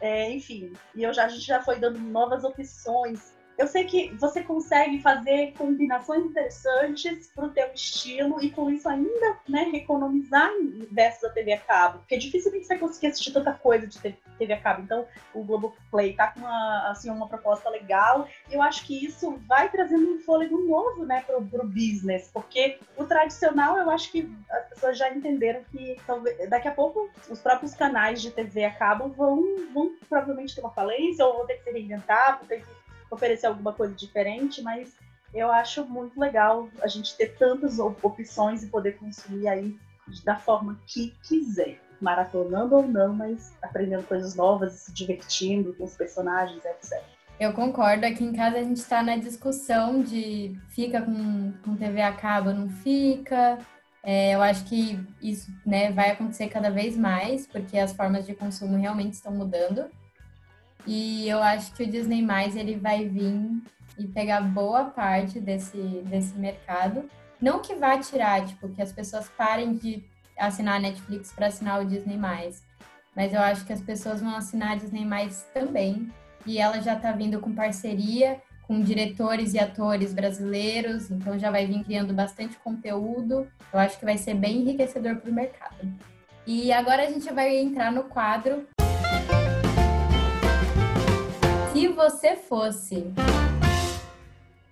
É, 0.00 0.30
enfim, 0.30 0.72
e 0.94 1.02
eu 1.02 1.12
já, 1.12 1.26
a 1.26 1.28
gente 1.28 1.44
já 1.44 1.62
foi 1.62 1.78
dando 1.78 1.98
novas 1.98 2.42
opções 2.42 3.34
eu 3.60 3.66
sei 3.66 3.84
que 3.84 4.08
você 4.14 4.42
consegue 4.42 5.02
fazer 5.02 5.52
combinações 5.52 6.24
interessantes 6.24 7.30
para 7.34 7.44
o 7.44 7.50
teu 7.50 7.70
estilo 7.74 8.42
e 8.42 8.50
com 8.50 8.70
isso 8.70 8.88
ainda 8.88 9.36
né, 9.46 9.68
economizar 9.74 10.50
versus 10.90 11.24
a 11.24 11.28
TV 11.28 11.52
a 11.52 11.60
cabo. 11.60 11.98
Porque 11.98 12.16
dificilmente 12.16 12.66
você 12.66 12.78
conseguir 12.78 13.08
assistir 13.08 13.32
tanta 13.32 13.52
coisa 13.52 13.86
de 13.86 13.98
TV 14.00 14.52
a 14.54 14.60
cabo. 14.60 14.80
Então, 14.80 15.06
o 15.34 15.44
Globoplay 15.44 16.14
tá 16.14 16.28
com 16.28 16.40
uma, 16.40 16.90
assim, 16.90 17.10
uma 17.10 17.28
proposta 17.28 17.68
legal. 17.68 18.26
Eu 18.50 18.62
acho 18.62 18.86
que 18.86 19.04
isso 19.04 19.38
vai 19.46 19.68
trazendo 19.68 20.10
um 20.10 20.18
fôlego 20.20 20.58
novo 20.66 21.04
né, 21.04 21.22
para 21.26 21.36
o 21.36 21.66
business. 21.68 22.30
Porque 22.32 22.78
o 22.96 23.04
tradicional, 23.04 23.76
eu 23.76 23.90
acho 23.90 24.10
que 24.10 24.34
as 24.50 24.68
pessoas 24.70 24.96
já 24.96 25.12
entenderam 25.14 25.62
que 25.70 26.00
talvez, 26.06 26.48
daqui 26.48 26.66
a 26.66 26.72
pouco 26.72 27.10
os 27.28 27.38
próprios 27.40 27.74
canais 27.74 28.22
de 28.22 28.30
TV 28.30 28.64
a 28.64 28.70
cabo 28.70 29.08
vão, 29.10 29.44
vão 29.74 29.94
provavelmente 30.08 30.54
ter 30.54 30.62
uma 30.62 30.72
falência 30.72 31.26
ou 31.26 31.36
vão 31.36 31.46
ter 31.46 31.58
que 31.58 31.64
se 31.64 31.70
reinventar, 31.72 32.38
vão 32.38 32.48
ter 32.48 32.62
que 32.62 32.79
oferecer 33.10 33.46
alguma 33.46 33.72
coisa 33.72 33.94
diferente, 33.94 34.62
mas 34.62 34.94
eu 35.32 35.50
acho 35.50 35.84
muito 35.84 36.18
legal 36.18 36.68
a 36.82 36.86
gente 36.86 37.16
ter 37.16 37.36
tantas 37.36 37.78
opções 37.78 38.62
e 38.62 38.68
poder 38.68 38.98
consumir 38.98 39.48
aí 39.48 39.76
da 40.24 40.36
forma 40.36 40.80
que 40.86 41.14
quiser. 41.22 41.80
Maratonando 42.00 42.76
ou 42.76 42.88
não, 42.88 43.14
mas 43.14 43.54
aprendendo 43.62 44.02
coisas 44.04 44.34
novas, 44.34 44.72
se 44.72 44.92
divertindo 44.92 45.74
com 45.74 45.84
os 45.84 45.94
personagens, 45.94 46.64
etc. 46.64 47.02
Eu 47.38 47.52
concordo. 47.52 48.06
Aqui 48.06 48.24
em 48.24 48.32
casa 48.32 48.58
a 48.58 48.62
gente 48.62 48.78
está 48.78 49.02
na 49.02 49.16
discussão 49.16 50.02
de 50.02 50.58
fica 50.68 51.02
com, 51.02 51.52
com 51.62 51.76
TV 51.76 52.00
a 52.00 52.12
cabo, 52.12 52.52
não 52.52 52.68
fica. 52.68 53.58
É, 54.02 54.34
eu 54.34 54.42
acho 54.42 54.64
que 54.64 54.98
isso 55.20 55.50
né, 55.64 55.92
vai 55.92 56.10
acontecer 56.10 56.48
cada 56.48 56.70
vez 56.70 56.96
mais, 56.96 57.46
porque 57.46 57.78
as 57.78 57.92
formas 57.92 58.26
de 58.26 58.34
consumo 58.34 58.78
realmente 58.78 59.14
estão 59.14 59.32
mudando. 59.32 59.90
E 60.86 61.28
eu 61.28 61.42
acho 61.42 61.72
que 61.74 61.82
o 61.82 61.86
Disney 61.86 62.22
Mais 62.22 62.56
ele 62.56 62.76
vai 62.76 63.06
vir 63.08 63.62
e 63.98 64.06
pegar 64.06 64.40
boa 64.40 64.84
parte 64.84 65.40
desse, 65.40 65.78
desse 66.06 66.36
mercado. 66.38 67.08
Não 67.40 67.60
que 67.60 67.74
vá 67.74 67.98
tirar, 67.98 68.46
tipo, 68.46 68.68
que 68.68 68.82
as 68.82 68.92
pessoas 68.92 69.28
parem 69.28 69.74
de 69.74 70.04
assinar 70.38 70.76
a 70.76 70.80
Netflix 70.80 71.32
para 71.32 71.46
assinar 71.46 71.80
o 71.80 71.84
Disney 71.84 72.16
Mais. 72.16 72.62
Mas 73.14 73.32
eu 73.32 73.40
acho 73.40 73.64
que 73.64 73.72
as 73.72 73.80
pessoas 73.80 74.20
vão 74.20 74.34
assinar 74.34 74.72
a 74.72 74.76
Disney 74.76 75.04
Mais 75.04 75.46
também. 75.52 76.08
E 76.46 76.58
ela 76.58 76.80
já 76.80 76.94
está 76.94 77.12
vindo 77.12 77.40
com 77.40 77.54
parceria 77.54 78.40
com 78.70 78.80
diretores 78.80 79.52
e 79.52 79.58
atores 79.58 80.14
brasileiros, 80.14 81.10
então 81.10 81.36
já 81.36 81.50
vai 81.50 81.66
vir 81.66 81.82
criando 81.82 82.14
bastante 82.14 82.56
conteúdo. 82.58 83.48
Eu 83.72 83.80
acho 83.80 83.98
que 83.98 84.04
vai 84.04 84.16
ser 84.16 84.34
bem 84.34 84.58
enriquecedor 84.58 85.16
para 85.16 85.28
o 85.28 85.34
mercado. 85.34 85.92
E 86.46 86.70
agora 86.70 87.02
a 87.02 87.10
gente 87.10 87.28
vai 87.32 87.56
entrar 87.56 87.90
no 87.90 88.04
quadro 88.04 88.64
se 91.80 91.88
você 91.88 92.36
fosse. 92.36 93.10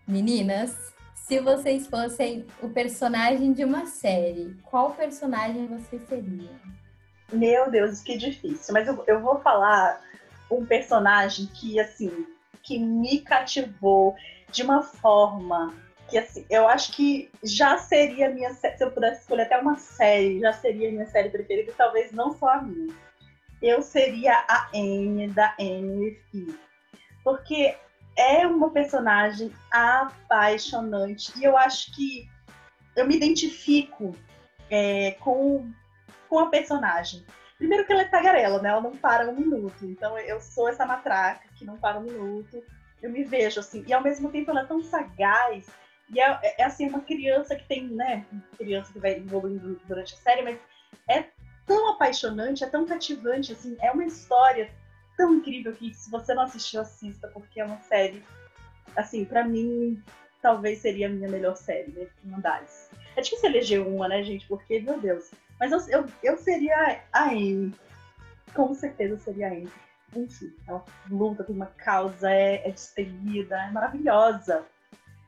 Meninas, 0.07 0.93
se 1.15 1.41
vocês 1.41 1.87
fossem 1.87 2.45
o 2.61 2.69
personagem 2.69 3.55
de 3.55 3.65
uma 3.65 3.87
série, 3.87 4.55
qual 4.65 4.91
personagem 4.91 5.67
você 5.69 5.99
seria? 6.01 6.51
Meu 7.33 7.71
Deus, 7.71 8.03
que 8.03 8.19
difícil. 8.19 8.75
Mas 8.75 8.87
eu, 8.87 9.03
eu 9.07 9.23
vou 9.23 9.41
falar 9.41 10.03
um 10.51 10.67
personagem 10.67 11.47
que, 11.47 11.81
assim, 11.81 12.27
que 12.63 12.79
me 12.79 13.23
cativou 13.23 14.15
de 14.53 14.63
uma 14.63 14.83
forma 14.83 15.73
que 16.11 16.19
assim, 16.19 16.45
eu 16.51 16.69
acho 16.69 16.93
que 16.93 17.31
já 17.43 17.79
seria 17.79 18.29
minha 18.29 18.53
se 18.53 18.77
eu 18.81 18.91
pudesse 18.91 19.23
escolher 19.23 19.43
até 19.43 19.59
uma 19.59 19.79
série, 19.79 20.41
já 20.41 20.53
seria 20.53 20.91
minha 20.91 21.07
série 21.07 21.31
preferida, 21.31 21.73
talvez 21.75 22.13
não 22.13 22.37
só 22.37 22.51
a 22.51 22.63
minha. 22.63 22.95
Eu 23.63 23.81
seria 23.81 24.45
a 24.47 24.69
Anne 24.75 25.29
da 25.29 25.55
with 25.59 26.19
Porque 27.29 27.77
é 28.17 28.47
uma 28.47 28.71
personagem 28.71 29.53
apaixonante 29.71 31.31
e 31.39 31.45
eu 31.45 31.59
acho 31.59 31.95
que 31.95 32.27
eu 32.97 33.07
me 33.07 33.15
identifico 33.15 34.17
é, 34.71 35.11
com, 35.21 35.71
com 36.27 36.39
a 36.39 36.47
personagem. 36.47 37.23
Primeiro 37.59 37.85
que 37.85 37.93
ela 37.93 38.01
é 38.01 38.09
tagarela, 38.09 38.63
né? 38.63 38.71
Ela 38.71 38.81
não 38.81 38.97
para 38.97 39.29
um 39.29 39.37
minuto. 39.37 39.85
Então 39.85 40.17
eu 40.17 40.41
sou 40.41 40.71
essa 40.71 40.87
matraca 40.87 41.47
que 41.55 41.67
não 41.67 41.77
para 41.77 41.99
um 41.99 42.05
minuto. 42.05 42.65
Eu 43.03 43.11
me 43.11 43.23
vejo 43.25 43.61
assim. 43.61 43.85
E 43.87 43.93
ao 43.93 44.03
mesmo 44.03 44.31
tempo 44.31 44.51
ela 44.51 44.63
é 44.63 44.67
tão 44.67 44.83
sagaz 44.83 45.67
e 46.09 46.19
é, 46.19 46.55
é, 46.57 46.65
assim, 46.65 46.89
uma 46.89 47.03
criança 47.03 47.55
que 47.55 47.69
tem, 47.69 47.89
né? 47.89 48.25
Criança 48.57 48.91
que 48.91 48.99
vai 48.99 49.19
envolvendo 49.19 49.79
durante 49.85 50.15
a 50.15 50.17
série, 50.17 50.41
mas 50.41 50.59
é 51.07 51.27
tão 51.67 51.91
apaixonante, 51.91 52.65
é 52.65 52.67
tão 52.67 52.87
cativante, 52.87 53.53
assim, 53.53 53.77
é 53.83 53.91
uma 53.91 54.07
história 54.07 54.71
tão 55.19 55.35
incrível 55.35 55.75
que 55.75 55.93
se 55.93 56.09
você 56.09 56.33
não 56.33 56.45
assistiu, 56.45 56.81
assista, 56.81 57.27
porque 57.29 57.61
é 57.61 57.65
uma 57.65 57.81
série, 57.81 58.23
assim, 58.97 59.25
para 59.25 59.45
mim, 59.45 60.01
talvez 60.41 60.79
seria 60.79 61.09
a 61.09 61.11
minha 61.11 61.29
melhor 61.29 61.57
série, 61.57 61.91
né? 61.91 62.07
Mandares. 62.23 62.89
É 63.17 63.21
difícil 63.21 63.51
eleger 63.51 63.81
uma, 63.81 64.09
né, 64.09 64.23
gente? 64.23 64.47
Porque, 64.47 64.81
meu 64.81 64.99
Deus. 64.99 65.31
Mas 65.59 65.73
eu, 65.73 65.81
eu, 65.89 66.07
eu 66.23 66.39
seria 66.39 67.03
a 67.13 67.25
Amy. 67.25 67.75
Com 68.55 68.73
certeza 68.73 69.19
seria 69.19 69.49
a 69.49 69.51
Amy. 69.51 69.69
Enfim, 70.17 70.55
ela 70.67 70.85
luta, 71.11 71.45
tem 71.45 71.55
uma 71.55 71.67
causa, 71.67 72.31
é, 72.31 72.67
é 72.67 72.75
é 72.97 73.71
maravilhosa. 73.73 74.65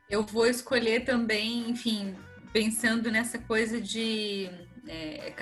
Eu 0.09 0.22
vou 0.22 0.46
escolher 0.46 1.05
também, 1.05 1.68
enfim, 1.68 2.16
pensando 2.53 3.11
nessa 3.11 3.38
coisa 3.38 3.81
de. 3.81 4.48
É, 4.87 5.35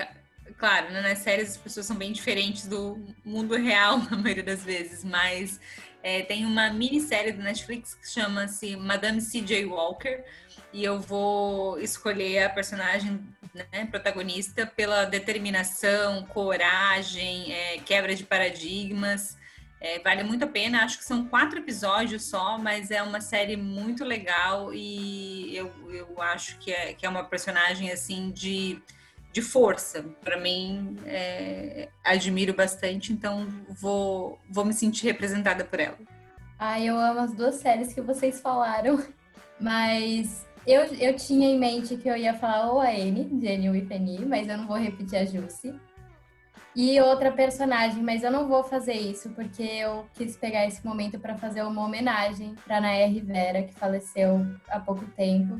claro, 0.59 0.91
né, 0.91 1.01
nas 1.01 1.19
séries 1.19 1.51
as 1.51 1.57
pessoas 1.57 1.85
são 1.85 1.95
bem 1.95 2.11
diferentes 2.11 2.67
do 2.67 3.03
mundo 3.25 3.55
real 3.55 3.97
na 4.11 4.17
maioria 4.17 4.43
das 4.43 4.63
vezes, 4.63 5.03
mas 5.03 5.59
é, 6.03 6.21
tem 6.21 6.45
uma 6.45 6.69
minissérie 6.69 7.31
do 7.31 7.41
Netflix 7.41 7.95
que 7.95 8.07
chama-se 8.07 8.75
Madame 8.75 9.21
C.J. 9.21 9.65
Walker 9.65 10.23
e 10.71 10.83
eu 10.83 10.99
vou 10.99 11.79
escolher 11.79 12.43
a 12.43 12.49
personagem 12.49 13.19
né, 13.53 13.85
protagonista 13.85 14.67
pela 14.67 15.05
determinação, 15.05 16.23
coragem, 16.25 17.51
é, 17.51 17.77
quebra 17.79 18.13
de 18.13 18.23
paradigmas 18.23 19.39
é, 19.81 19.97
vale 19.99 20.23
muito 20.23 20.43
a 20.43 20.47
pena, 20.47 20.83
acho 20.83 20.97
que 20.97 21.05
são 21.05 21.25
quatro 21.25 21.59
episódios 21.59 22.25
só, 22.25 22.57
mas 22.57 22.91
é 22.91 23.01
uma 23.01 23.21
série 23.21 23.55
muito 23.55 24.03
legal 24.03 24.73
e 24.73 25.55
eu, 25.55 25.71
eu 25.89 26.21
acho 26.21 26.57
que 26.59 26.71
é, 26.71 26.93
que 26.93 27.05
é 27.05 27.09
uma 27.09 27.23
personagem 27.23 27.89
assim 27.89 28.29
de, 28.29 28.81
de 29.31 29.41
força. 29.41 30.03
Para 30.21 30.39
mim, 30.39 30.97
é, 31.05 31.89
admiro 32.03 32.53
bastante, 32.53 33.13
então 33.13 33.47
vou, 33.79 34.39
vou 34.49 34.65
me 34.65 34.73
sentir 34.73 35.05
representada 35.05 35.63
por 35.63 35.79
ela. 35.79 35.97
Ah, 36.57 36.79
eu 36.79 36.97
amo 36.97 37.21
as 37.21 37.33
duas 37.33 37.55
séries 37.55 37.93
que 37.93 38.01
vocês 38.01 38.41
falaram, 38.41 39.03
mas 39.59 40.45
eu, 40.67 40.83
eu 40.95 41.15
tinha 41.15 41.47
em 41.47 41.57
mente 41.57 41.95
que 41.97 42.09
eu 42.09 42.17
ia 42.17 42.33
falar 42.33 42.71
ou 42.71 42.81
a 42.81 42.89
Anne, 42.89 43.39
Jenny 43.41 43.77
e 43.77 43.85
Penny, 43.85 44.25
mas 44.25 44.47
eu 44.47 44.57
não 44.57 44.67
vou 44.67 44.77
repetir 44.77 45.19
a 45.19 45.25
Jussi 45.25 45.73
e 46.75 46.99
outra 47.01 47.31
personagem, 47.31 48.01
mas 48.01 48.23
eu 48.23 48.31
não 48.31 48.47
vou 48.47 48.63
fazer 48.63 48.93
isso 48.93 49.29
porque 49.31 49.63
eu 49.63 50.05
quis 50.13 50.37
pegar 50.37 50.65
esse 50.65 50.85
momento 50.85 51.19
para 51.19 51.37
fazer 51.37 51.63
uma 51.63 51.83
homenagem 51.83 52.55
para 52.65 52.79
Nair 52.79 53.11
Rivera, 53.11 53.63
que 53.63 53.73
faleceu 53.73 54.45
há 54.69 54.79
pouco 54.79 55.05
tempo. 55.07 55.59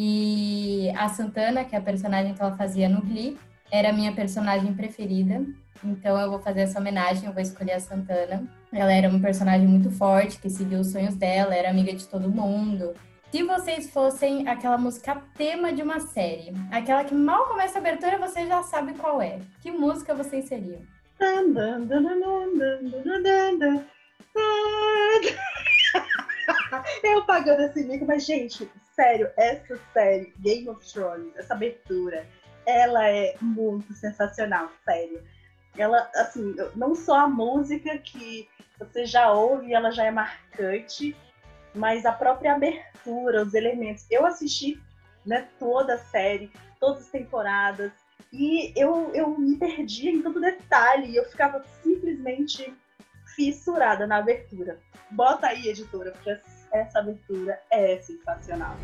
E 0.00 0.92
a 0.96 1.08
Santana, 1.08 1.64
que 1.64 1.74
é 1.74 1.78
a 1.78 1.82
personagem 1.82 2.32
que 2.32 2.40
ela 2.40 2.56
fazia 2.56 2.88
no 2.88 3.02
Glee, 3.02 3.36
era 3.68 3.90
a 3.90 3.92
minha 3.92 4.12
personagem 4.12 4.72
preferida. 4.72 5.44
Então 5.82 6.16
eu 6.20 6.30
vou 6.30 6.38
fazer 6.38 6.60
essa 6.60 6.78
homenagem, 6.78 7.26
eu 7.26 7.32
vou 7.32 7.42
escolher 7.42 7.72
a 7.72 7.80
Santana. 7.80 8.48
Ela 8.72 8.92
era 8.92 9.08
uma 9.08 9.18
personagem 9.18 9.66
muito 9.66 9.90
forte, 9.90 10.38
que 10.38 10.48
seguiu 10.48 10.78
os 10.78 10.92
sonhos 10.92 11.16
dela, 11.16 11.52
era 11.52 11.70
amiga 11.70 11.92
de 11.92 12.06
todo 12.06 12.30
mundo, 12.30 12.94
se 13.30 13.42
vocês 13.42 13.90
fossem 13.90 14.48
aquela 14.48 14.78
música 14.78 15.22
tema 15.36 15.70
de 15.70 15.82
uma 15.82 16.00
série, 16.00 16.50
aquela 16.72 17.04
que 17.04 17.14
mal 17.14 17.44
começa 17.44 17.76
a 17.76 17.80
abertura, 17.80 18.16
vocês 18.16 18.48
já 18.48 18.62
sabem 18.62 18.96
qual 18.96 19.20
é. 19.20 19.38
Que 19.60 19.70
música 19.70 20.14
vocês 20.14 20.46
seriam? 20.46 20.80
Eu 27.04 27.24
pagando 27.26 27.60
esse 27.62 27.84
mico, 27.84 28.06
mas, 28.06 28.24
gente, 28.24 28.66
sério, 28.98 29.30
essa 29.36 29.78
série, 29.92 30.34
Game 30.40 30.68
of 30.68 30.84
Thrones, 30.92 31.32
essa 31.36 31.54
abertura, 31.54 32.26
ela 32.66 33.08
é 33.08 33.36
muito 33.40 33.94
sensacional, 33.94 34.72
sério. 34.84 35.22
Ela, 35.76 36.10
assim, 36.16 36.56
não 36.74 36.96
só 36.96 37.20
a 37.20 37.28
música 37.28 37.96
que 37.98 38.48
você 38.76 39.06
já 39.06 39.30
ouve, 39.30 39.72
ela 39.72 39.92
já 39.92 40.04
é 40.04 40.10
marcante, 40.10 41.16
mas 41.72 42.04
a 42.04 42.10
própria 42.10 42.54
abertura, 42.54 43.44
os 43.44 43.54
elementos. 43.54 44.04
Eu 44.10 44.26
assisti 44.26 44.82
né, 45.24 45.46
toda 45.60 45.94
a 45.94 45.98
série, 45.98 46.50
todas 46.80 47.02
as 47.02 47.08
temporadas, 47.08 47.92
e 48.32 48.72
eu, 48.76 49.12
eu 49.14 49.38
me 49.38 49.56
perdia 49.56 50.10
em 50.10 50.22
todo 50.22 50.40
detalhe, 50.40 51.14
eu 51.14 51.24
ficava 51.30 51.64
simplesmente 51.84 52.74
fissurada 53.36 54.08
na 54.08 54.16
abertura. 54.16 54.80
Bota 55.12 55.46
aí, 55.46 55.68
editora, 55.68 56.10
porque 56.10 56.30
essa 56.72 56.98
abertura 56.98 57.60
é 57.70 57.98
sensacional. 57.98 58.76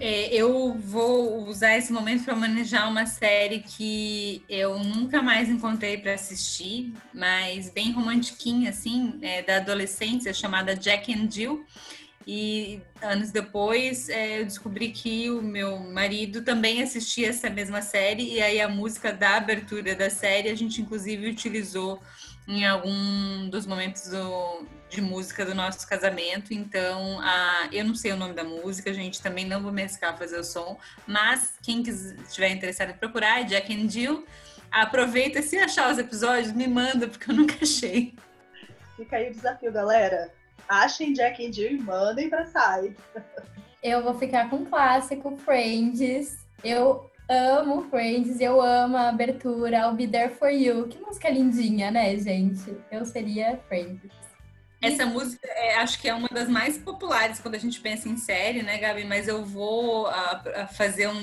É, 0.00 0.32
eu 0.32 0.74
vou 0.74 1.44
usar 1.48 1.76
esse 1.76 1.92
momento 1.92 2.24
para 2.24 2.36
manejar 2.36 2.88
uma 2.88 3.04
série 3.04 3.58
que 3.60 4.44
eu 4.48 4.78
nunca 4.78 5.20
mais 5.20 5.48
encontrei 5.48 5.98
para 5.98 6.14
assistir, 6.14 6.94
mas 7.12 7.68
bem 7.68 7.90
romantiquinha, 7.90 8.70
assim, 8.70 9.18
é, 9.20 9.42
da 9.42 9.56
adolescência, 9.56 10.32
chamada 10.32 10.76
Jack 10.76 11.12
and 11.12 11.28
Jill. 11.28 11.64
E 12.30 12.82
anos 13.00 13.30
depois 13.30 14.10
é, 14.10 14.40
eu 14.40 14.44
descobri 14.44 14.90
que 14.90 15.30
o 15.30 15.40
meu 15.40 15.78
marido 15.78 16.42
também 16.42 16.82
assistia 16.82 17.30
essa 17.30 17.48
mesma 17.48 17.80
série, 17.80 18.34
e 18.34 18.42
aí 18.42 18.60
a 18.60 18.68
música 18.68 19.10
da 19.10 19.38
abertura 19.38 19.94
da 19.94 20.10
série 20.10 20.50
a 20.50 20.54
gente 20.54 20.82
inclusive 20.82 21.26
utilizou 21.26 22.02
em 22.46 22.66
algum 22.66 23.48
dos 23.48 23.64
momentos 23.64 24.08
do, 24.08 24.66
de 24.90 25.00
música 25.00 25.42
do 25.46 25.54
nosso 25.54 25.88
casamento. 25.88 26.52
Então, 26.52 27.18
a, 27.20 27.70
eu 27.72 27.82
não 27.82 27.94
sei 27.94 28.12
o 28.12 28.16
nome 28.16 28.34
da 28.34 28.44
música, 28.44 28.92
gente, 28.92 29.22
também 29.22 29.46
não 29.46 29.62
vou 29.62 29.72
me 29.72 29.80
arriscar 29.80 30.12
a 30.12 30.16
fazer 30.18 30.38
o 30.38 30.44
som, 30.44 30.78
mas 31.06 31.54
quem 31.62 31.80
estiver 31.80 32.50
interessado 32.50 32.90
em 32.90 32.94
procurar, 32.98 33.40
é 33.40 33.44
Jack 33.44 33.74
and 33.74 33.88
Jill. 33.88 34.26
Aproveita, 34.70 35.40
se 35.40 35.56
achar 35.56 35.90
os 35.90 35.96
episódios, 35.96 36.52
me 36.52 36.68
manda, 36.68 37.08
porque 37.08 37.30
eu 37.30 37.34
nunca 37.34 37.54
achei. 37.62 38.14
Fica 38.96 39.16
aí 39.16 39.30
o 39.30 39.32
desafio, 39.32 39.72
galera. 39.72 40.36
Achem 40.68 41.12
Jack 41.12 41.44
and 41.44 41.52
Jill 41.52 41.72
e 41.72 41.78
mandem 41.78 42.28
pra 42.28 42.44
Sai. 42.46 42.94
Eu 43.82 44.02
vou 44.02 44.14
ficar 44.14 44.50
com 44.50 44.56
o 44.56 44.66
clássico 44.66 45.36
Friends. 45.38 46.38
Eu 46.62 47.08
amo 47.28 47.88
Friends, 47.90 48.40
eu 48.40 48.60
amo 48.60 48.96
a 48.96 49.08
abertura, 49.08 49.78
I'll 49.78 49.94
Be 49.94 50.08
There 50.08 50.34
For 50.34 50.50
You. 50.50 50.88
Que 50.88 50.98
música 50.98 51.30
lindinha, 51.30 51.90
né, 51.90 52.16
gente? 52.16 52.76
Eu 52.90 53.04
seria 53.04 53.58
Friends. 53.68 54.10
Essa 54.80 55.04
música, 55.06 55.46
é, 55.48 55.74
acho 55.76 56.00
que 56.00 56.08
é 56.08 56.14
uma 56.14 56.28
das 56.28 56.48
mais 56.48 56.78
populares 56.78 57.40
quando 57.40 57.56
a 57.56 57.58
gente 57.58 57.80
pensa 57.80 58.08
em 58.08 58.16
série, 58.16 58.62
né, 58.62 58.78
Gabi? 58.78 59.04
Mas 59.04 59.26
eu 59.26 59.44
vou 59.44 60.06
a, 60.06 60.42
a 60.54 60.66
fazer 60.68 61.08
um, 61.08 61.16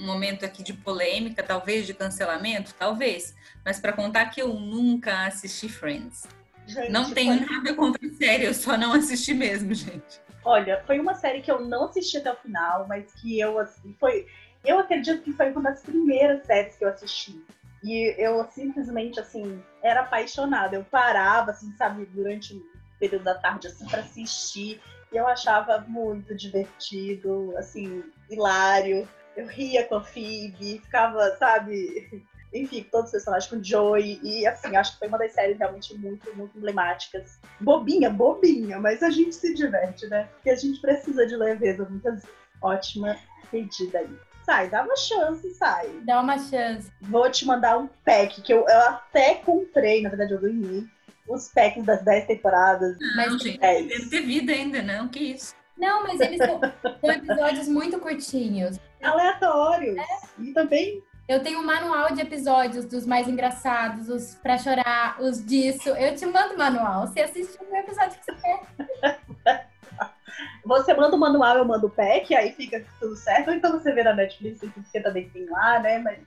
um, 0.00 0.04
momento 0.04 0.44
aqui 0.44 0.64
de 0.64 0.72
polêmica, 0.72 1.44
talvez 1.44 1.86
de 1.86 1.94
cancelamento, 1.94 2.74
talvez. 2.76 3.36
Mas 3.64 3.78
para 3.78 3.92
contar 3.92 4.26
que 4.26 4.42
eu 4.42 4.52
nunca 4.54 5.26
assisti 5.26 5.68
Friends. 5.68 6.26
Gente, 6.66 6.90
não 6.90 7.12
tenho 7.12 7.38
foi... 7.38 7.46
nada 7.46 7.74
contra 7.74 8.06
a 8.06 8.10
série, 8.14 8.44
eu 8.44 8.54
só 8.54 8.76
não 8.76 8.92
assisti 8.92 9.34
mesmo, 9.34 9.74
gente. 9.74 10.20
Olha, 10.44 10.82
foi 10.86 10.98
uma 10.98 11.14
série 11.14 11.40
que 11.40 11.50
eu 11.50 11.60
não 11.60 11.84
assisti 11.84 12.16
até 12.16 12.32
o 12.32 12.36
final, 12.36 12.86
mas 12.88 13.12
que 13.14 13.38
eu 13.38 13.58
assim, 13.58 13.94
foi 13.98 14.26
eu 14.64 14.78
acredito 14.78 15.22
que 15.22 15.32
foi 15.32 15.50
uma 15.50 15.62
das 15.62 15.82
primeiras 15.82 16.46
séries 16.46 16.76
que 16.76 16.84
eu 16.84 16.88
assisti. 16.88 17.42
E 17.82 18.14
eu 18.16 18.46
simplesmente, 18.50 19.18
assim, 19.18 19.60
era 19.82 20.00
apaixonada. 20.02 20.76
Eu 20.76 20.84
parava, 20.84 21.50
assim, 21.50 21.72
sabe, 21.76 22.06
durante 22.06 22.54
o 22.54 22.62
período 22.98 23.24
da 23.24 23.34
tarde, 23.34 23.66
assim, 23.66 23.86
para 23.86 24.00
assistir. 24.00 24.80
E 25.12 25.16
eu 25.16 25.26
achava 25.26 25.84
muito 25.88 26.34
divertido, 26.34 27.52
assim, 27.56 28.04
hilário. 28.30 29.08
Eu 29.36 29.46
ria 29.46 29.84
com 29.84 29.96
a 29.96 30.04
Phoebe, 30.04 30.80
ficava, 30.84 31.36
sabe, 31.36 32.24
enfim, 32.52 32.86
todos 32.90 33.06
os 33.06 33.12
personagens 33.12 33.50
com 33.50 33.62
Joey. 33.62 34.20
E, 34.22 34.46
assim, 34.46 34.76
acho 34.76 34.92
que 34.92 34.98
foi 35.00 35.08
uma 35.08 35.18
das 35.18 35.32
séries 35.32 35.58
realmente 35.58 35.96
muito, 35.98 36.34
muito 36.36 36.56
emblemáticas. 36.56 37.38
Bobinha, 37.60 38.10
bobinha, 38.10 38.78
mas 38.78 39.02
a 39.02 39.10
gente 39.10 39.34
se 39.34 39.54
diverte, 39.54 40.06
né? 40.08 40.28
Porque 40.34 40.50
a 40.50 40.56
gente 40.56 40.80
precisa 40.80 41.26
de 41.26 41.36
leveza 41.36 41.86
muitas 41.88 42.14
vezes. 42.14 42.28
Ótima 42.60 43.16
pedida 43.50 43.98
aí. 43.98 44.16
Sai, 44.44 44.68
dá 44.68 44.82
uma 44.82 44.96
chance, 44.96 45.50
sai. 45.54 45.88
Dá 46.04 46.20
uma 46.20 46.38
chance. 46.38 46.90
Vou 47.00 47.30
te 47.30 47.46
mandar 47.46 47.78
um 47.78 47.88
pack 48.04 48.40
que 48.42 48.52
eu, 48.52 48.66
eu 48.68 48.80
até 48.88 49.36
comprei, 49.36 50.02
na 50.02 50.08
verdade 50.08 50.32
eu 50.32 50.40
ganhei, 50.40 50.84
os 51.28 51.48
packs 51.48 51.84
das 51.84 52.02
10 52.04 52.26
temporadas. 52.26 52.96
Não, 53.00 53.16
Mas- 53.16 53.42
gente, 53.42 53.58
é 53.64 53.82
deve 53.82 54.10
ter 54.10 54.22
vida 54.22 54.52
ainda, 54.52 54.82
não? 54.82 55.08
Que 55.08 55.32
isso? 55.32 55.54
Não, 55.76 56.02
mas 56.04 56.20
eles 56.20 56.38
são, 56.38 56.60
são 57.00 57.10
episódios 57.10 57.68
muito 57.68 57.98
curtinhos. 57.98 58.78
Aleatórios. 59.02 59.96
E 60.38 60.52
também 60.52 61.02
Eu 61.28 61.42
tenho 61.42 61.60
um 61.60 61.64
manual 61.64 62.12
de 62.12 62.20
episódios 62.20 62.84
dos 62.84 63.06
mais 63.06 63.28
engraçados, 63.28 64.08
os 64.08 64.34
pra 64.34 64.58
chorar, 64.58 65.20
os 65.20 65.44
disso. 65.44 65.90
Eu 65.90 66.14
te 66.16 66.26
mando 66.26 66.54
o 66.54 66.58
manual. 66.58 67.06
Você 67.06 67.20
assiste 67.20 67.56
o 67.60 67.76
episódio 67.76 68.18
que 68.18 68.24
você 68.24 68.34
quer. 68.34 69.20
você 70.64 70.94
manda 70.94 71.14
o 71.14 71.20
manual, 71.20 71.58
eu 71.58 71.64
mando 71.64 71.86
o 71.86 71.90
pack, 71.90 72.34
aí 72.34 72.52
fica 72.52 72.84
tudo 72.98 73.16
certo. 73.16 73.50
Então 73.52 73.72
você 73.72 73.92
vê 73.92 74.02
na 74.02 74.14
Netflix, 74.14 74.60
porque 74.60 75.00
também 75.00 75.28
tem 75.30 75.48
lá, 75.48 75.78
né? 75.78 75.98
Mas 75.98 76.18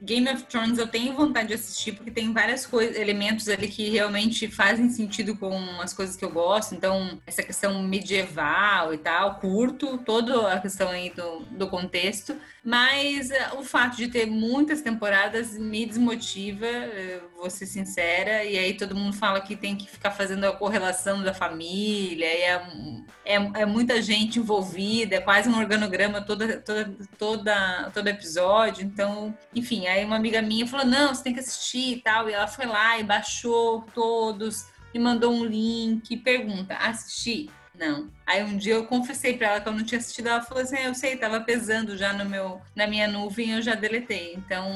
Game 0.00 0.28
of 0.30 0.44
Thrones 0.44 0.78
eu 0.78 0.86
tenho 0.86 1.14
vontade 1.14 1.48
de 1.48 1.54
assistir 1.54 1.92
porque 1.92 2.10
tem 2.10 2.32
várias 2.32 2.64
coisas, 2.64 2.96
elementos 2.96 3.48
ali 3.48 3.68
que 3.68 3.90
realmente 3.90 4.48
fazem 4.48 4.88
sentido 4.90 5.36
com 5.36 5.56
as 5.80 5.92
coisas 5.92 6.16
que 6.16 6.24
eu 6.24 6.30
gosto. 6.30 6.74
Então, 6.74 7.20
essa 7.26 7.42
questão 7.42 7.82
medieval 7.82 8.94
e 8.94 8.98
tal, 8.98 9.36
curto 9.36 9.98
toda 9.98 10.52
a 10.52 10.60
questão 10.60 10.88
aí 10.88 11.10
do, 11.10 11.40
do 11.50 11.68
contexto. 11.68 12.36
Mas 12.62 13.30
eh, 13.30 13.50
o 13.56 13.64
fato 13.64 13.96
de 13.96 14.08
ter 14.08 14.26
muitas 14.26 14.82
temporadas 14.82 15.56
me 15.56 15.86
desmotiva, 15.86 16.66
eh, 16.66 17.20
vou 17.36 17.48
ser 17.48 17.66
sincera. 17.66 18.44
E 18.44 18.58
aí 18.58 18.74
todo 18.74 18.94
mundo 18.94 19.16
fala 19.16 19.40
que 19.40 19.56
tem 19.56 19.74
que 19.74 19.88
ficar 19.88 20.10
fazendo 20.10 20.44
a 20.44 20.52
correlação 20.52 21.22
da 21.22 21.32
família, 21.32 22.26
e 22.26 22.42
é, 22.42 22.62
é, 23.24 23.34
é 23.62 23.66
muita 23.66 24.02
gente 24.02 24.38
envolvida, 24.38 25.16
é 25.16 25.20
quase 25.20 25.48
um 25.48 25.58
organograma 25.58 26.20
toda, 26.20 26.62
toda, 27.16 27.90
todo 27.94 28.08
episódio. 28.08 28.84
Então, 28.84 29.34
enfim, 29.54 29.86
aí 29.88 30.04
uma 30.04 30.16
amiga 30.16 30.42
minha 30.42 30.66
falou: 30.66 30.86
não, 30.86 31.14
você 31.14 31.22
tem 31.22 31.34
que 31.34 31.40
assistir 31.40 31.96
e 31.96 32.00
tal. 32.02 32.28
E 32.28 32.32
ela 32.32 32.46
foi 32.46 32.66
lá 32.66 32.98
e 32.98 33.04
baixou 33.04 33.82
todos, 33.94 34.66
e 34.92 34.98
mandou 34.98 35.32
um 35.32 35.44
link, 35.44 36.16
pergunta: 36.18 36.74
assisti? 36.74 37.50
Não. 37.78 38.10
Aí 38.26 38.42
um 38.42 38.56
dia 38.56 38.74
eu 38.74 38.86
confessei 38.86 39.36
pra 39.38 39.48
ela 39.48 39.60
que 39.60 39.68
eu 39.68 39.72
não 39.72 39.84
tinha 39.84 40.00
assistido, 40.00 40.28
ela 40.28 40.42
falou 40.42 40.62
assim: 40.62 40.76
"É, 40.76 40.88
eu 40.88 40.94
sei, 40.94 41.16
tava 41.16 41.40
pesando 41.40 41.96
já 41.96 42.12
no 42.12 42.28
meu, 42.28 42.60
na 42.74 42.86
minha 42.86 43.06
nuvem, 43.06 43.52
eu 43.52 43.62
já 43.62 43.74
deletei. 43.74 44.34
Então, 44.34 44.66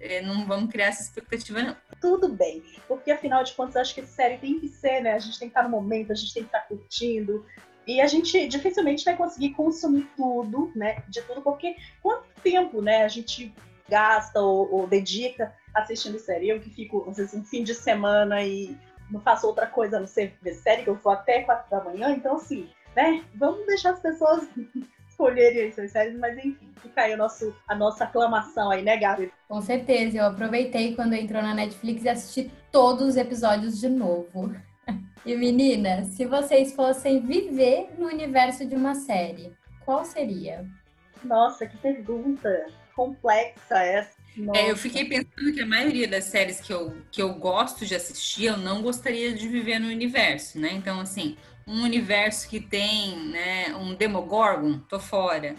eh, 0.00 0.20
não 0.20 0.44
vamos 0.46 0.70
criar 0.70 0.86
essa 0.86 1.02
expectativa, 1.02 1.62
não. 1.62 1.76
tudo 2.00 2.28
bem. 2.28 2.62
Porque 2.86 3.10
afinal 3.10 3.42
de 3.42 3.54
contas, 3.54 3.76
acho 3.76 3.94
que 3.94 4.04
série 4.06 4.38
tem 4.38 4.60
que 4.60 4.68
ser, 4.68 5.00
né? 5.00 5.14
A 5.14 5.18
gente 5.18 5.38
tem 5.38 5.48
que 5.48 5.52
estar 5.52 5.62
no 5.62 5.70
momento, 5.70 6.12
a 6.12 6.14
gente 6.14 6.34
tem 6.34 6.42
que 6.42 6.48
estar 6.48 6.68
curtindo. 6.68 7.44
E 7.86 8.02
a 8.02 8.06
gente 8.06 8.46
dificilmente 8.48 9.02
vai 9.02 9.16
conseguir 9.16 9.50
consumir 9.54 10.06
tudo, 10.14 10.70
né? 10.76 11.02
De 11.08 11.22
tudo, 11.22 11.40
porque 11.40 11.74
quanto 12.02 12.26
tempo, 12.42 12.82
né, 12.82 13.02
a 13.02 13.08
gente 13.08 13.50
gasta 13.88 14.40
ou, 14.40 14.72
ou 14.72 14.86
dedica 14.86 15.54
assistindo 15.74 16.18
série? 16.18 16.48
Eu 16.48 16.60
que 16.60 16.70
fico, 16.70 17.06
às 17.08 17.16
vezes, 17.16 17.34
um 17.34 17.44
fim 17.44 17.62
de 17.62 17.74
semana 17.74 18.42
e 18.42 18.76
não 19.10 19.20
faço 19.20 19.46
outra 19.46 19.66
coisa 19.66 19.96
a 19.96 20.00
não 20.00 20.06
ser 20.06 20.36
ver 20.42 20.54
série, 20.54 20.82
que 20.82 20.90
eu 20.90 20.94
vou 20.94 21.12
até 21.12 21.42
quatro 21.42 21.70
da 21.70 21.82
manhã, 21.82 22.10
então 22.10 22.36
assim, 22.36 22.68
né? 22.94 23.24
Vamos 23.34 23.66
deixar 23.66 23.92
as 23.92 24.00
pessoas 24.00 24.48
escolherem 25.08 25.62
aí 25.62 25.72
suas 25.72 25.90
séries, 25.90 26.18
mas 26.18 26.36
enfim, 26.38 26.72
fica 26.80 27.02
aí 27.02 27.14
o 27.14 27.16
nosso, 27.16 27.54
a 27.66 27.74
nossa 27.74 28.04
aclamação 28.04 28.70
aí, 28.70 28.82
né, 28.82 28.96
Gabi? 28.96 29.32
Com 29.48 29.60
certeza, 29.60 30.18
eu 30.18 30.26
aproveitei 30.26 30.94
quando 30.94 31.14
entrou 31.14 31.42
na 31.42 31.54
Netflix 31.54 32.04
e 32.04 32.08
assisti 32.08 32.50
todos 32.70 33.08
os 33.08 33.16
episódios 33.16 33.78
de 33.80 33.88
novo. 33.88 34.54
E 35.26 35.36
menina, 35.36 36.04
se 36.04 36.24
vocês 36.24 36.74
fossem 36.74 37.20
viver 37.20 37.90
no 37.98 38.06
universo 38.06 38.64
de 38.64 38.74
uma 38.74 38.94
série, 38.94 39.52
qual 39.84 40.02
seria? 40.02 40.64
Nossa, 41.22 41.66
que 41.66 41.76
pergunta 41.76 42.48
complexa 42.98 43.78
essa. 43.78 44.18
É, 44.54 44.68
eu 44.68 44.76
fiquei 44.76 45.04
pensando 45.04 45.52
que 45.54 45.60
a 45.60 45.66
maioria 45.66 46.08
das 46.08 46.24
séries 46.24 46.60
que 46.60 46.72
eu, 46.72 46.96
que 47.12 47.22
eu 47.22 47.34
gosto 47.34 47.86
de 47.86 47.94
assistir, 47.94 48.46
eu 48.46 48.56
não 48.56 48.82
gostaria 48.82 49.32
de 49.32 49.46
viver 49.46 49.78
no 49.78 49.86
universo, 49.86 50.58
né? 50.58 50.72
Então, 50.72 51.00
assim, 51.00 51.36
um 51.64 51.82
universo 51.84 52.48
que 52.48 52.60
tem 52.60 53.16
né, 53.30 53.76
um 53.76 53.94
Demogorgon, 53.94 54.80
tô 54.80 54.98
fora. 54.98 55.54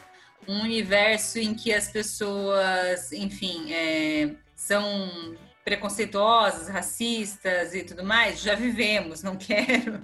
Um 0.46 0.62
universo 0.62 1.40
em 1.40 1.54
que 1.54 1.74
as 1.74 1.90
pessoas, 1.90 3.12
enfim, 3.14 3.72
é, 3.72 4.36
são 4.56 5.38
preconceituosas, 5.64 6.68
racistas 6.68 7.74
e 7.74 7.84
tudo 7.84 8.04
mais, 8.04 8.42
já 8.42 8.56
vivemos, 8.56 9.24
não 9.24 9.36
quero. 9.38 10.02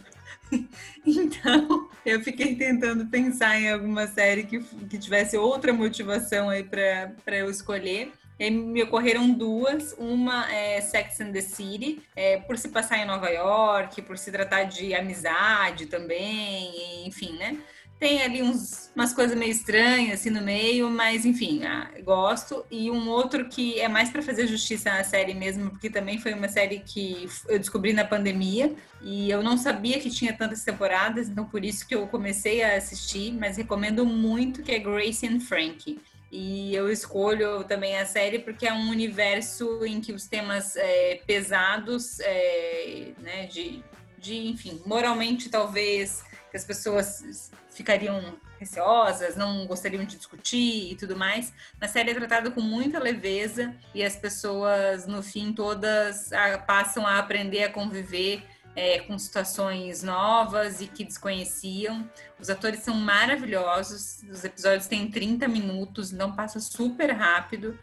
Então, 1.06 1.88
eu 2.04 2.20
fiquei 2.22 2.56
tentando 2.56 3.06
pensar 3.06 3.60
em 3.60 3.72
alguma 3.72 4.08
série 4.08 4.44
que, 4.44 4.60
que 4.60 4.98
tivesse 4.98 5.38
outra 5.38 5.72
motivação 5.72 6.50
aí 6.50 6.64
para 6.64 7.38
eu 7.38 7.50
escolher. 7.50 8.12
E 8.40 8.50
me 8.50 8.84
ocorreram 8.84 9.32
duas. 9.32 9.96
Uma 9.98 10.52
é 10.52 10.82
Sex 10.82 11.22
and 11.22 11.32
the 11.32 11.42
City, 11.42 12.02
é, 12.16 12.38
por 12.38 12.58
se 12.58 12.70
passar 12.70 12.98
em 12.98 13.06
Nova 13.06 13.30
York, 13.30 14.02
por 14.02 14.18
se 14.18 14.32
tratar 14.32 14.64
de 14.64 14.94
amizade 14.94 15.86
também, 15.86 17.08
enfim, 17.08 17.38
né? 17.38 17.58
Tem 17.98 18.22
ali 18.22 18.42
uns, 18.42 18.92
umas 18.94 19.14
coisas 19.14 19.38
meio 19.38 19.52
estranhas 19.52 20.20
assim 20.20 20.30
no 20.30 20.42
meio, 20.42 20.90
mas 20.90 21.26
enfim, 21.26 21.64
ah, 21.64 21.90
gosto. 22.04 22.66
E 22.70 22.92
um 22.92 23.10
outro 23.10 23.48
que 23.48 23.80
é 23.80 23.88
mais 23.88 24.10
para 24.10 24.22
fazer 24.22 24.48
justiça 24.48 24.92
na 24.92 25.04
série 25.04 25.34
mesmo, 25.34 25.70
porque 25.70 25.90
também 25.90 26.20
foi 26.20 26.34
uma 26.34 26.50
série 26.50 26.80
que 26.80 27.28
eu 27.48 27.58
descobri 27.58 27.94
na 27.94 28.04
pandemia 28.04 28.76
e 29.02 29.30
eu 29.30 29.42
não 29.42 29.58
sabia 29.58 30.00
que 30.00 30.10
tinha 30.10 30.34
tantas 30.34 30.64
temporadas, 30.64 31.30
então 31.30 31.46
por 31.46 31.64
isso 31.64 31.88
que 31.88 31.96
eu 31.96 32.06
comecei 32.08 32.64
a 32.64 32.76
assistir, 32.76 33.32
mas 33.32 33.56
recomendo 33.56 34.06
muito 34.06 34.62
que 34.62 34.74
é 34.74 34.80
Grace 34.80 35.26
and 35.26 35.40
Frankie. 35.40 36.00
E 36.32 36.76
eu 36.76 36.92
escolho 36.92 37.64
também 37.64 37.98
a 37.98 38.06
série 38.06 38.40
porque 38.40 38.68
é 38.68 38.74
um 38.74 38.90
universo 38.90 39.86
em 39.86 40.02
que 40.02 40.12
os 40.12 40.28
temas 40.28 40.76
é, 40.76 41.22
pesados, 41.26 42.20
é, 42.20 43.14
né, 43.20 43.46
de, 43.46 43.82
de, 44.18 44.48
enfim, 44.48 44.82
moralmente 44.86 45.48
talvez 45.50 46.26
que 46.56 46.58
as 46.58 46.64
pessoas 46.64 47.52
ficariam 47.70 48.38
receosas, 48.58 49.36
não 49.36 49.68
gostariam 49.68 50.06
de 50.06 50.16
discutir 50.16 50.94
e 50.94 50.96
tudo 50.96 51.18
mais. 51.18 51.52
Na 51.82 51.88
série 51.90 52.12
é 52.12 52.14
tratada 52.14 52.50
com 52.50 52.62
muita 52.62 52.98
leveza 52.98 53.76
e 53.94 54.02
as 54.02 54.16
pessoas, 54.16 55.06
no 55.06 55.22
fim, 55.22 55.52
todas 55.52 56.32
ah, 56.32 56.58
passam 56.60 57.06
a 57.06 57.20
aprender 57.20 57.66
a 57.66 57.70
conviver 57.70 58.42
é, 58.74 59.00
com 59.00 59.20
situações 59.20 60.02
novas 60.02 60.80
e 60.80 60.88
que 60.88 61.04
desconheciam. 61.04 62.10
Os 62.40 62.50
atores 62.50 62.80
são 62.80 62.96
maravilhosos, 62.96 64.24
os 64.32 64.46
episódios 64.46 64.88
têm 64.88 65.12
30 65.12 65.50
minutos, 65.50 66.14
então 66.14 66.34
passa 66.34 66.62
super 66.62 67.12
rápido 67.12 67.78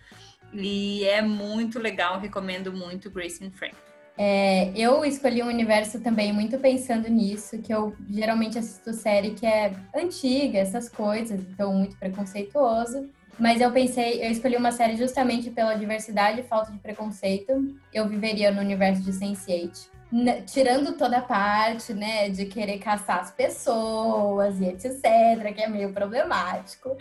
e 0.51 1.05
é 1.05 1.21
muito 1.21 1.79
legal, 1.79 2.19
recomendo 2.19 2.73
muito 2.73 3.11
Grace 3.11 3.45
and 3.45 3.51
Frank. 3.51 3.77
É, 4.19 4.71
eu 4.77 5.05
escolhi 5.05 5.43
um 5.43 5.47
universo 5.49 5.99
também 6.01 6.33
muito 6.33 6.59
pensando 6.59 7.09
nisso, 7.09 7.59
que 7.59 7.73
eu 7.73 7.95
geralmente 8.11 8.59
assisto 8.59 8.93
série 8.93 9.31
que 9.31 9.47
é 9.47 9.73
antiga, 9.95 10.59
essas 10.59 10.89
coisas, 10.89 11.41
então 11.41 11.73
muito 11.75 11.97
preconceituoso. 11.97 13.09
Mas 13.39 13.61
eu 13.61 13.71
pensei, 13.73 14.23
eu 14.25 14.31
escolhi 14.31 14.57
uma 14.57 14.71
série 14.71 14.97
justamente 14.97 15.51
pela 15.51 15.75
diversidade 15.75 16.41
e 16.41 16.45
falta 16.45 16.71
de 16.71 16.79
preconceito. 16.79 17.53
Eu 17.93 18.07
viveria 18.07 18.51
no 18.53 18.61
universo 18.61 19.03
de 19.03 19.11
Sense8. 19.13 19.89
N- 20.13 20.43
Tirando 20.43 20.93
toda 20.99 21.17
a 21.19 21.23
parte, 21.23 21.95
né, 21.95 22.29
de 22.29 22.45
querer 22.45 22.79
caçar 22.79 23.21
as 23.21 23.31
pessoas 23.31 24.61
e 24.61 24.67
etc, 24.67 25.55
que 25.55 25.63
é 25.63 25.69
meio 25.69 25.93
problemático. 25.95 26.95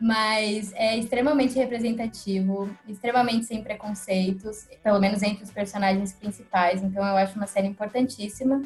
Mas 0.00 0.72
é 0.74 0.96
extremamente 0.96 1.58
representativo, 1.58 2.70
extremamente 2.88 3.44
sem 3.44 3.62
preconceitos, 3.62 4.66
pelo 4.82 4.98
menos 4.98 5.22
entre 5.22 5.44
os 5.44 5.50
personagens 5.50 6.12
principais. 6.12 6.82
Então 6.82 7.06
eu 7.06 7.16
acho 7.16 7.36
uma 7.36 7.46
série 7.46 7.66
importantíssima. 7.66 8.62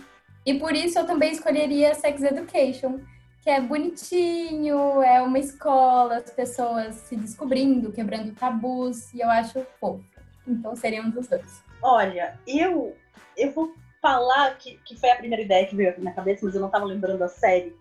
E 0.47 0.55
por 0.55 0.75
isso 0.75 0.99
eu 0.99 1.07
também 1.07 1.33
escolheria 1.33 1.95
Sex 1.95 2.23
Education, 2.23 3.01
que 3.41 3.51
é 3.51 3.61
bonitinho, 3.61 5.03
é 5.03 5.21
uma 5.21 5.39
escola, 5.39 6.17
as 6.17 6.31
pessoas 6.31 6.95
se 6.95 7.17
descobrindo, 7.17 7.93
quebrando 7.93 8.35
tabus, 8.35 9.13
e 9.13 9.21
eu 9.21 9.29
acho 9.29 9.67
fofo. 9.81 10.05
Então 10.47 10.77
seria 10.77 11.03
um 11.03 11.11
dos 11.11 11.29
dois. 11.29 11.63
Olha, 11.83 12.39
eu, 12.47 12.97
eu 13.37 13.53
vou 13.53 13.75
falar 14.01 14.57
que, 14.57 14.79
que 14.85 14.97
foi 14.97 15.11
a 15.11 15.17
primeira 15.17 15.43
ideia 15.43 15.67
que 15.67 15.75
veio 15.75 15.91
aqui 15.91 16.01
na 16.01 16.13
cabeça, 16.13 16.45
mas 16.45 16.55
eu 16.55 16.61
não 16.61 16.69
estava 16.69 16.85
lembrando 16.85 17.23
a 17.23 17.29
série, 17.29 17.75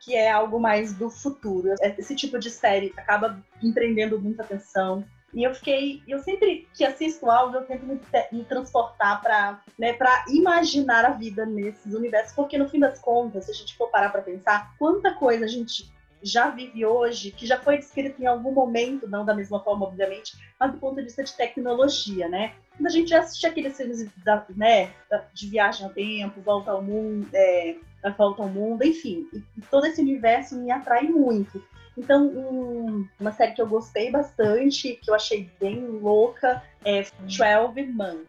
que 0.00 0.16
é 0.16 0.30
algo 0.30 0.58
mais 0.58 0.94
do 0.94 1.10
futuro. 1.10 1.74
Esse 1.98 2.16
tipo 2.16 2.38
de 2.38 2.50
série 2.50 2.92
acaba 2.96 3.38
empreendendo 3.62 4.20
muita 4.20 4.42
atenção. 4.42 5.04
E 5.32 5.44
eu 5.44 5.54
fiquei, 5.54 6.02
eu 6.08 6.18
sempre 6.18 6.66
que 6.74 6.84
assisto 6.84 7.30
algo, 7.30 7.56
eu 7.56 7.64
tento 7.64 7.86
me, 7.86 8.00
me 8.32 8.44
transportar 8.44 9.22
para 9.22 9.60
né, 9.78 9.92
pra 9.92 10.24
imaginar 10.28 11.04
a 11.04 11.10
vida 11.10 11.46
nesses 11.46 11.94
universos, 11.94 12.34
porque 12.34 12.58
no 12.58 12.68
fim 12.68 12.80
das 12.80 12.98
contas, 12.98 13.44
se 13.44 13.52
a 13.52 13.54
gente 13.54 13.76
for 13.76 13.88
parar 13.90 14.10
para 14.10 14.22
pensar, 14.22 14.74
quanta 14.76 15.14
coisa 15.14 15.44
a 15.44 15.48
gente 15.48 15.92
já 16.22 16.50
vive 16.50 16.84
hoje, 16.84 17.30
que 17.30 17.46
já 17.46 17.58
foi 17.58 17.78
descrito 17.78 18.22
em 18.22 18.26
algum 18.26 18.52
momento, 18.52 19.08
não 19.08 19.24
da 19.24 19.34
mesma 19.34 19.62
forma, 19.62 19.86
obviamente, 19.86 20.36
mas 20.58 20.72
do 20.72 20.78
ponto 20.78 20.96
de 20.96 21.02
vista 21.04 21.24
de 21.24 21.32
tecnologia, 21.34 22.28
né? 22.28 22.54
Quando 22.76 22.86
a 22.86 22.90
gente 22.90 23.08
já 23.08 23.20
assiste 23.20 23.46
aqueles 23.46 23.76
filmes 23.76 24.06
da, 24.24 24.44
né, 24.56 24.90
de 25.32 25.48
viagem 25.48 25.86
ao 25.86 25.92
tempo, 25.92 26.40
volta 26.40 26.70
ao 26.70 26.82
mundo, 26.82 27.28
é, 27.32 27.76
volta 28.16 28.42
ao 28.42 28.48
mundo, 28.48 28.84
enfim, 28.84 29.26
e, 29.32 29.38
e 29.58 29.62
todo 29.70 29.86
esse 29.86 30.00
universo 30.00 30.56
me 30.56 30.70
atrai 30.70 31.04
muito. 31.04 31.62
Então, 31.96 32.26
um- 32.26 33.08
uma 33.18 33.32
série 33.32 33.52
que 33.52 33.60
eu 33.60 33.66
gostei 33.66 34.10
bastante, 34.10 34.94
que 35.02 35.10
eu 35.10 35.14
achei 35.14 35.50
bem 35.60 35.84
louca, 35.86 36.62
é 36.84 37.04
12 37.20 37.82
Man. 37.92 38.20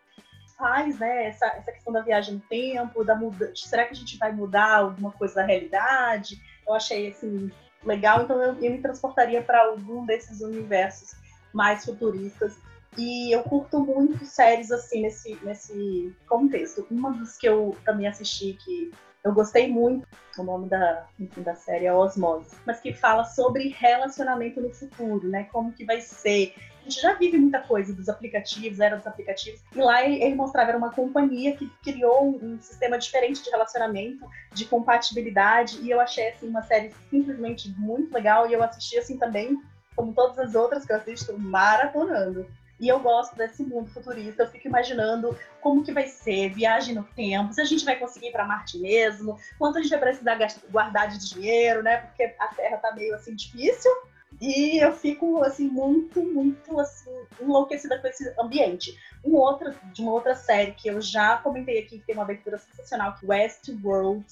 faz, 0.58 1.00
né, 1.00 1.26
essa, 1.26 1.48
essa 1.48 1.72
questão 1.72 1.92
da 1.92 2.02
viagem 2.02 2.36
no 2.36 2.40
tempo, 2.42 3.04
da 3.04 3.16
muda 3.16 3.52
será 3.56 3.86
que 3.86 3.94
a 3.94 3.96
gente 3.96 4.18
vai 4.18 4.32
mudar 4.32 4.76
alguma 4.78 5.12
coisa 5.12 5.36
da 5.36 5.44
realidade? 5.44 6.40
Eu 6.68 6.74
achei, 6.76 7.08
assim, 7.10 7.50
legal, 7.84 8.24
então 8.24 8.42
eu, 8.42 8.54
eu 8.62 8.72
me 8.72 8.82
transportaria 8.82 9.42
para 9.42 9.62
algum 9.66 10.06
desses 10.06 10.42
universos 10.42 11.12
mais 11.54 11.86
futuristas. 11.86 12.58
E 12.98 13.34
eu 13.34 13.42
curto 13.44 13.80
muito 13.80 14.26
séries 14.26 14.72
assim 14.72 15.02
nesse, 15.02 15.38
nesse 15.44 16.14
contexto. 16.28 16.86
Uma 16.92 17.14
das 17.14 17.38
que 17.38 17.48
eu 17.48 17.76
também 17.86 18.08
assisti 18.08 18.54
que 18.54 18.92
eu 19.24 19.34
gostei 19.34 19.72
muito, 19.72 20.08
o 20.38 20.44
nome 20.44 20.68
da, 20.68 21.06
enfim, 21.20 21.44
da 21.44 21.54
série 21.56 21.86
é 21.86 21.94
Osmose, 21.94 22.56
mas 22.66 22.80
que 22.80 22.92
fala 22.92 23.24
sobre 23.24 23.70
relacionamento 23.70 24.60
no 24.60 24.74
futuro, 24.74 25.28
né? 25.30 25.44
Como 25.52 25.72
que 25.72 25.86
vai 25.86 26.02
ser. 26.02 26.56
Gente 26.92 27.02
já 27.02 27.14
vive 27.14 27.38
muita 27.38 27.62
coisa 27.62 27.94
dos 27.94 28.10
aplicativos, 28.10 28.82
era 28.82 28.98
dos 28.98 29.08
aplicativos, 29.08 29.62
e 29.74 29.80
lá 29.80 30.06
ele 30.06 30.36
mostrava 30.36 30.72
era 30.72 30.78
uma 30.78 30.92
companhia 30.92 31.56
que 31.56 31.72
criou 31.82 32.36
um, 32.44 32.62
sistema 32.62 32.98
diferente 32.98 33.42
de 33.42 33.50
relacionamento, 33.50 34.28
de 34.52 34.66
compatibilidade, 34.66 35.80
e 35.82 35.90
eu 35.90 36.02
achei 36.02 36.28
assim 36.32 36.50
uma 36.50 36.62
série 36.64 36.94
simplesmente 37.10 37.70
muito 37.78 38.14
legal 38.14 38.50
e 38.50 38.52
eu 38.52 38.62
assisti 38.62 38.98
assim 38.98 39.18
também, 39.18 39.58
como 39.96 40.14
todas 40.14 40.38
as 40.38 40.54
outras 40.54 40.86
que 40.86 40.92
eu 40.92 40.98
assisto, 40.98 41.38
maratonando. 41.40 42.46
E 42.78 42.90
eu 42.90 43.00
gosto 43.00 43.38
desse 43.38 43.64
mundo 43.64 43.92
futurista. 43.92 44.44
Eu 44.44 44.50
fico 44.50 44.68
imaginando 44.68 45.38
como 45.62 45.84
que 45.84 45.94
vai 45.94 46.08
ser, 46.08 46.50
viagem 46.50 46.96
no 46.96 47.04
tempo, 47.04 47.54
se 47.54 47.62
a 47.62 47.66
gente 47.66 47.86
vai 47.86 47.96
conseguir 47.96 48.30
ir 48.30 48.32
para 48.32 48.44
Marte 48.44 48.80
mesmo, 48.80 49.38
quanto 49.58 49.78
a 49.78 49.82
gente 49.82 49.92
vai 49.92 50.00
precisar 50.00 50.38
guardar 50.70 51.08
de 51.08 51.20
dinheiro, 51.20 51.84
né? 51.84 51.98
Porque 51.98 52.36
a 52.38 52.48
Terra 52.48 52.78
tá 52.78 52.92
meio 52.94 53.16
assim 53.16 53.34
difícil. 53.34 53.92
E 54.40 54.78
eu 54.84 54.94
fico 54.94 55.44
assim 55.44 55.68
muito, 55.68 56.24
muito 56.24 56.80
assim 56.80 57.12
enlouquecida 57.40 58.00
com 58.00 58.08
esse 58.08 58.34
ambiente. 58.40 58.98
Um 59.24 59.36
outro 59.36 59.74
de 59.92 60.02
uma 60.02 60.12
outra 60.12 60.36
série 60.36 60.72
que 60.72 60.88
eu 60.88 61.02
já 61.02 61.38
comentei 61.38 61.80
aqui 61.80 62.00
que 62.00 62.06
tem 62.06 62.16
uma 62.16 62.24
abertura 62.24 62.58
sensacional, 62.58 63.16
que 63.16 63.26
é 63.26 63.30
Westworld, 63.30 64.26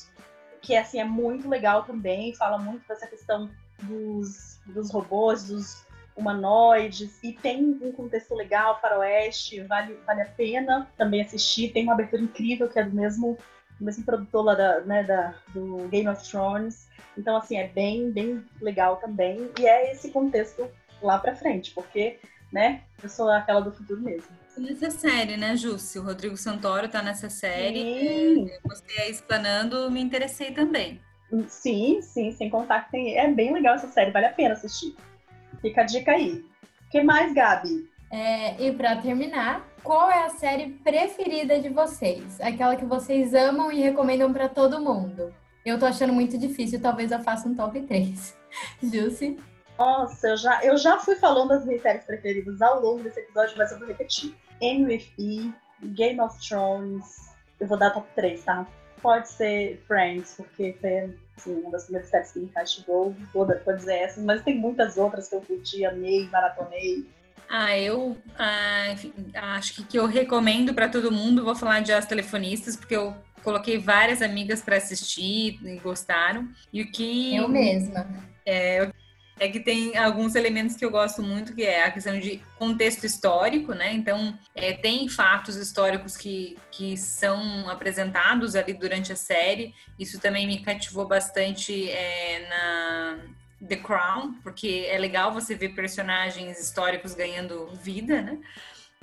que 0.61 0.75
assim 0.75 0.99
é 0.99 1.03
muito 1.03 1.47
legal 1.47 1.83
também, 1.83 2.33
fala 2.33 2.57
muito 2.57 2.87
dessa 2.87 3.07
questão 3.07 3.49
dos, 3.83 4.59
dos 4.65 4.91
robôs, 4.91 5.45
dos 5.45 5.85
humanoides, 6.15 7.17
e 7.23 7.31
tem 7.31 7.63
um 7.63 7.91
contexto 7.91 8.35
legal, 8.35 8.79
faroeste, 8.81 9.61
vale, 9.61 9.97
vale 10.05 10.21
a 10.21 10.25
pena 10.25 10.89
também 10.97 11.21
assistir. 11.21 11.71
Tem 11.71 11.83
uma 11.83 11.93
abertura 11.93 12.21
incrível 12.21 12.67
que 12.67 12.77
é 12.77 12.83
do 12.83 12.95
mesmo, 12.95 13.37
do 13.79 13.85
mesmo 13.85 14.03
produtor 14.03 14.43
lá 14.43 14.55
da, 14.55 14.81
né, 14.81 15.03
da, 15.03 15.33
do 15.53 15.87
Game 15.89 16.07
of 16.07 16.29
Thrones. 16.29 16.89
Então, 17.17 17.37
assim, 17.37 17.57
é 17.57 17.67
bem, 17.67 18.11
bem 18.11 18.43
legal 18.61 18.97
também. 18.97 19.49
E 19.59 19.65
é 19.65 19.91
esse 19.91 20.11
contexto 20.11 20.69
lá 21.01 21.17
pra 21.17 21.35
frente, 21.35 21.71
porque, 21.73 22.19
né, 22.51 22.83
eu 23.01 23.09
sou 23.09 23.29
aquela 23.29 23.61
do 23.61 23.71
futuro 23.71 24.01
mesmo. 24.01 24.27
Nessa 24.57 24.89
série, 24.89 25.37
né, 25.37 25.55
Júcio? 25.55 26.01
O 26.01 26.05
Rodrigo 26.05 26.35
Santoro 26.35 26.89
tá 26.89 27.01
nessa 27.01 27.29
série. 27.29 27.79
Sim. 27.79 28.49
Você 28.65 29.01
aí 29.01 29.11
explanando, 29.11 29.89
me 29.89 30.01
interessei 30.01 30.51
também. 30.51 30.99
Sim, 31.47 32.01
sim, 32.01 32.31
sem 32.31 32.49
contar 32.49 32.85
que 32.85 32.91
tem... 32.91 33.17
é 33.17 33.31
bem 33.31 33.53
legal 33.53 33.75
essa 33.75 33.87
série, 33.87 34.11
vale 34.11 34.25
a 34.25 34.33
pena 34.33 34.53
assistir. 34.53 34.95
Fica 35.61 35.81
a 35.81 35.85
dica 35.85 36.11
aí. 36.11 36.43
O 36.87 36.89
que 36.91 37.01
mais, 37.03 37.33
Gabi? 37.33 37.87
É, 38.11 38.61
e 38.61 38.71
para 38.71 38.97
terminar, 38.97 39.65
qual 39.83 40.09
é 40.09 40.25
a 40.25 40.29
série 40.29 40.71
preferida 40.83 41.59
de 41.59 41.69
vocês? 41.69 42.39
Aquela 42.41 42.75
que 42.75 42.85
vocês 42.85 43.33
amam 43.33 43.71
e 43.71 43.81
recomendam 43.81 44.31
para 44.31 44.49
todo 44.49 44.81
mundo? 44.81 45.33
Eu 45.65 45.77
tô 45.77 45.85
achando 45.85 46.13
muito 46.13 46.37
difícil, 46.37 46.81
talvez 46.81 47.11
eu 47.11 47.19
faça 47.19 47.47
um 47.47 47.55
top 47.55 47.81
3. 47.81 48.37
Juicy? 48.81 49.39
Nossa, 49.77 50.29
eu 50.29 50.37
já, 50.37 50.63
eu 50.63 50.77
já 50.77 50.99
fui 50.99 51.15
falando 51.15 51.49
das 51.49 51.65
minhas 51.65 51.81
séries 51.81 52.03
preferidas 52.03 52.61
ao 52.61 52.81
longo 52.81 53.03
desse 53.03 53.19
episódio, 53.19 53.55
mas 53.57 53.71
eu 53.71 53.79
vou 53.79 53.87
repetir. 53.87 54.35
Anne 54.61 54.85
with 54.85 55.07
E, 55.17 55.53
Game 55.81 56.19
of 56.19 56.37
Thrones, 56.45 57.29
eu 57.59 57.67
vou 57.67 57.77
dar 57.77 57.91
top 57.91 58.07
3, 58.15 58.43
tá? 58.43 58.67
Pode 59.01 59.29
ser 59.29 59.81
Friends, 59.87 60.35
porque 60.35 60.75
foi 60.81 61.15
assim, 61.37 61.61
uma 61.61 61.71
das 61.71 61.83
primeiras 61.83 62.09
séries 62.09 62.31
que 62.33 62.39
me 62.39 62.49
castigou, 62.49 63.15
toda, 63.31 63.55
pode 63.63 63.77
dizer 63.77 63.99
essas, 63.99 64.23
mas 64.23 64.43
tem 64.43 64.57
muitas 64.57 64.97
outras 64.97 65.29
que 65.29 65.35
eu 65.35 65.41
curti, 65.41 65.85
amei, 65.85 66.27
maratonei. 66.29 67.07
Ah, 67.49 67.75
eu 67.75 68.15
ah, 68.37 68.95
acho 69.55 69.73
que, 69.73 69.83
que 69.83 69.97
eu 69.97 70.05
recomendo 70.05 70.71
para 70.71 70.87
todo 70.87 71.11
mundo, 71.11 71.43
vou 71.43 71.55
falar 71.55 71.79
de 71.79 71.91
As 71.91 72.05
Telefonistas, 72.05 72.75
porque 72.75 72.95
eu 72.95 73.15
coloquei 73.43 73.79
várias 73.79 74.21
amigas 74.21 74.61
para 74.61 74.77
assistir 74.77 75.59
e 75.63 75.79
gostaram. 75.79 76.47
E 76.71 76.83
o 76.83 76.91
que. 76.91 77.35
Eu 77.35 77.47
mesma. 77.47 78.07
É, 78.45 78.91
é 79.39 79.47
que 79.47 79.59
tem 79.59 79.97
alguns 79.97 80.35
elementos 80.35 80.75
que 80.75 80.85
eu 80.85 80.91
gosto 80.91 81.23
muito, 81.23 81.55
que 81.55 81.63
é 81.63 81.85
a 81.85 81.91
questão 81.91 82.19
de 82.19 82.39
contexto 82.57 83.05
histórico, 83.05 83.73
né? 83.73 83.93
Então, 83.93 84.37
é, 84.53 84.73
tem 84.73 85.07
fatos 85.07 85.55
históricos 85.55 86.15
que, 86.15 86.55
que 86.69 86.95
são 86.97 87.67
apresentados 87.69 88.55
ali 88.55 88.73
durante 88.73 89.11
a 89.11 89.15
série. 89.15 89.73
Isso 89.97 90.19
também 90.19 90.45
me 90.45 90.59
cativou 90.59 91.07
bastante 91.07 91.89
é, 91.89 92.47
na 92.47 93.38
The 93.67 93.77
Crown, 93.77 94.35
porque 94.41 94.87
é 94.89 94.97
legal 94.97 95.33
você 95.33 95.55
ver 95.55 95.69
personagens 95.69 96.59
históricos 96.59 97.13
ganhando 97.13 97.67
vida, 97.81 98.21
né? 98.21 98.39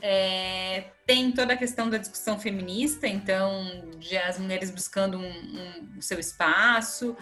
É, 0.01 0.85
tem 1.07 1.33
toda 1.33 1.55
a 1.55 1.57
questão 1.57 1.89
da 1.89 1.97
discussão 1.97 2.39
feminista, 2.39 3.07
então, 3.07 3.91
de 3.99 4.17
as 4.17 4.39
mulheres 4.39 4.71
buscando 4.71 5.19
um, 5.19 5.97
um, 5.97 6.01
seu 6.03 6.19
espaço, 6.19 7.17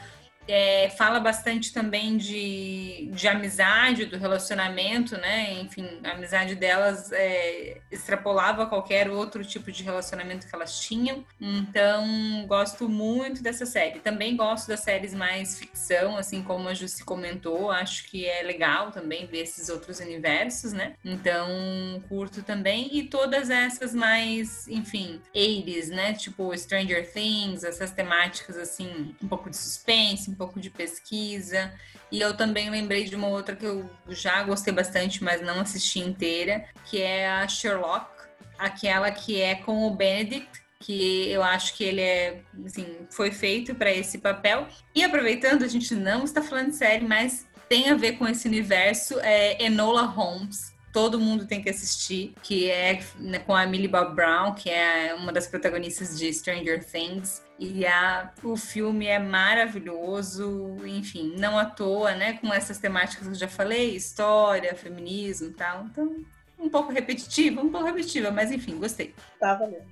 é, 0.49 0.91
fala 0.91 1.21
bastante 1.21 1.73
também 1.73 2.17
de, 2.17 3.11
de 3.13 3.29
amizade, 3.29 4.07
do 4.07 4.17
relacionamento, 4.17 5.17
né? 5.17 5.53
Enfim, 5.61 5.89
a 6.03 6.13
amizade 6.13 6.55
delas 6.55 7.13
é, 7.13 7.81
extrapolava 7.91 8.67
qualquer 8.67 9.11
outro 9.11 9.45
tipo 9.45 9.71
de 9.71 9.83
relacionamento 9.83 10.47
que 10.47 10.55
elas 10.55 10.81
tinham. 10.81 11.25
Então, 11.41 12.45
gosto 12.47 12.89
muito 12.89 13.43
dessa 13.43 13.67
série. 13.67 14.01
Também 14.01 14.37
gosto 14.37 14.69
das 14.69 14.81
séries 14.81 15.15
mais 15.15 15.59
ficção, 15.59 16.17
assim 16.17 16.43
como 16.43 16.69
a 16.69 16.75
Jussi 16.75 17.05
comentou. 17.05 17.71
Acho 17.71 18.05
que 18.09 18.27
é 18.27 18.43
legal 18.43 18.91
também 18.91 19.27
ver 19.27 19.43
esses 19.43 19.69
outros 19.69 20.01
universos, 20.01 20.73
né? 20.73 20.95
Então, 21.05 21.49
curto 22.09 22.43
também. 22.43 22.89
E 22.93 23.05
todas 23.05 23.51
essas 23.51 23.95
mais, 23.95 24.69
enfim, 24.69 25.21
80 25.35 25.95
né? 25.95 26.13
Tipo 26.13 26.57
Stranger 26.57 27.11
Things, 27.13 27.65
essas 27.65 27.91
temáticas, 27.91 28.57
assim, 28.57 29.15
um 29.23 29.29
pouco 29.29 29.51
de 29.51 29.57
suspense, 29.57 30.34
um 30.35 30.37
pouco 30.37 30.61
de 30.61 30.69
pesquisa. 30.69 31.73
E 32.11 32.21
eu 32.21 32.37
também 32.37 32.69
lembrei 32.69 33.05
de 33.05 33.17
uma 33.17 33.29
outra 33.29 33.57
que 33.57 33.65
eu 33.65 33.89
já 34.09 34.43
gostei 34.43 34.75
bastante, 34.75 35.23
mas 35.23 35.41
não 35.41 35.61
assisti 35.61 36.01
inteira, 36.01 36.65
que 36.85 37.01
é 37.01 37.29
a 37.29 37.49
Sherlock, 37.49 38.07
aquela 38.59 39.11
que 39.11 39.41
é 39.41 39.55
com 39.55 39.87
o 39.87 39.91
Benedict, 39.95 40.63
que 40.81 41.31
eu 41.31 41.43
acho 41.43 41.75
que 41.75 41.85
ele 41.85 42.03
é, 42.03 42.43
assim, 42.67 43.07
foi 43.11 43.31
feito 43.31 43.75
para 43.75 43.91
esse 43.91 44.19
papel. 44.19 44.69
E 44.95 45.03
aproveitando, 45.03 45.63
a 45.63 45.69
gente 45.69 45.95
não 45.95 46.25
está 46.25 46.43
falando 46.43 46.71
de 46.71 46.77
série, 46.77 47.07
mas 47.07 47.47
tem 47.69 47.89
a 47.89 47.95
ver 47.95 48.19
com 48.19 48.27
esse 48.27 48.47
universo, 48.47 49.19
é 49.21 49.65
Enola 49.65 50.03
Holmes, 50.03 50.75
todo 50.93 51.19
mundo 51.19 51.47
tem 51.47 51.63
que 51.63 51.71
assistir, 51.71 52.35
que 52.43 52.71
é 52.71 53.01
né, 53.19 53.39
com 53.41 53.55
a 53.55 53.67
Millie 53.67 53.89
Bob 53.89 54.15
Brown, 54.15 54.55
que 54.55 54.71
é 54.71 55.15
uma 55.15 55.33
das 55.33 55.47
protagonistas 55.47 56.19
de 56.19 56.33
Stranger 56.33 56.85
Things. 56.85 57.43
E 57.59 57.87
a, 57.87 58.33
o 58.43 58.57
filme 58.57 59.07
é 59.07 59.19
maravilhoso, 59.19 60.77
enfim, 60.85 61.35
não 61.39 61.57
à 61.57 61.65
toa, 61.65 62.15
né? 62.15 62.35
Com 62.35 62.53
essas 62.53 62.79
temáticas 62.79 63.27
que 63.27 63.33
eu 63.33 63.39
já 63.39 63.49
falei, 63.49 63.95
história, 63.95 64.75
feminismo 64.75 65.49
e 65.49 65.53
tal. 65.53 65.85
Então, 65.85 66.17
um 66.59 66.69
pouco 66.69 66.93
repetitiva, 66.93 67.61
um 67.61 67.71
pouco 67.71 67.87
repetitiva, 67.87 68.31
mas 68.31 68.51
enfim, 68.51 68.77
gostei. 68.77 69.15
Tá 69.39 69.55
valendo. 69.55 69.85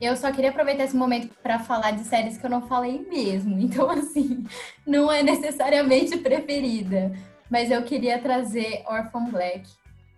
Eu 0.00 0.16
só 0.16 0.32
queria 0.32 0.50
aproveitar 0.50 0.84
esse 0.84 0.96
momento 0.96 1.32
para 1.42 1.58
falar 1.58 1.92
de 1.92 2.02
séries 2.04 2.38
que 2.38 2.46
eu 2.46 2.50
não 2.50 2.66
falei 2.66 3.06
mesmo. 3.08 3.58
Então, 3.60 3.88
assim, 3.90 4.44
não 4.86 5.10
é 5.10 5.22
necessariamente 5.22 6.16
preferida. 6.18 7.12
Mas 7.48 7.70
eu 7.70 7.82
queria 7.82 8.18
trazer 8.18 8.82
Orphan 8.86 9.26
Black, 9.26 9.68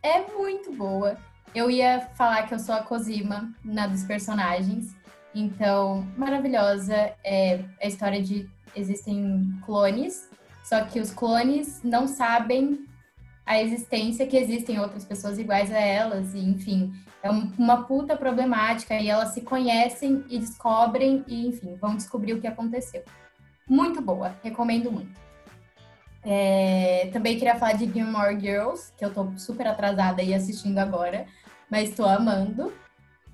é 0.03 0.21
muito 0.33 0.73
boa. 0.73 1.17
Eu 1.55 1.71
ia 1.71 2.01
falar 2.15 2.45
que 2.45 2.55
eu 2.55 2.59
sou 2.59 2.75
a 2.75 2.83
Cosima 2.83 3.53
na 3.65 3.87
dos 3.87 4.05
personagens. 4.05 4.95
Então, 5.35 6.07
maravilhosa. 6.17 7.13
É 7.25 7.65
a 7.83 7.87
história 7.87 8.23
de 8.23 8.49
existem 8.77 9.53
clones, 9.65 10.29
só 10.63 10.85
que 10.85 11.01
os 11.01 11.11
clones 11.13 11.81
não 11.83 12.07
sabem 12.07 12.87
a 13.47 13.61
existência 13.61 14.27
que 14.27 14.37
existem 14.37 14.81
outras 14.81 15.05
pessoas 15.05 15.39
iguais 15.39 15.71
a 15.71 15.79
elas, 15.79 16.35
e 16.35 16.39
enfim, 16.39 16.93
é 17.23 17.31
uma 17.31 17.85
puta 17.85 18.17
problemática 18.17 18.95
e 18.99 19.09
elas 19.09 19.31
se 19.31 19.43
conhecem 19.43 20.25
e 20.29 20.39
descobrem 20.39 21.25
e 21.27 21.47
enfim, 21.49 21.77
vão 21.77 21.97
descobrir 21.97 22.33
o 22.33 22.41
que 22.41 22.47
aconteceu. 22.47 23.05
Muito 23.69 24.01
boa, 24.01 24.35
recomendo 24.43 24.91
muito. 24.91 25.25
É, 26.23 27.11
também 27.13 27.39
queria 27.39 27.57
falar 27.57 27.75
de 27.75 27.91
Gilmore 27.91 28.41
Girls, 28.41 28.93
que 28.97 29.05
eu 29.05 29.13
tô 29.13 29.31
super 29.37 29.67
atrasada 29.67 30.23
e 30.23 30.33
assistindo 30.33 30.79
agora, 30.79 31.27
mas 31.71 31.95
tô 31.95 32.05
amando. 32.07 32.73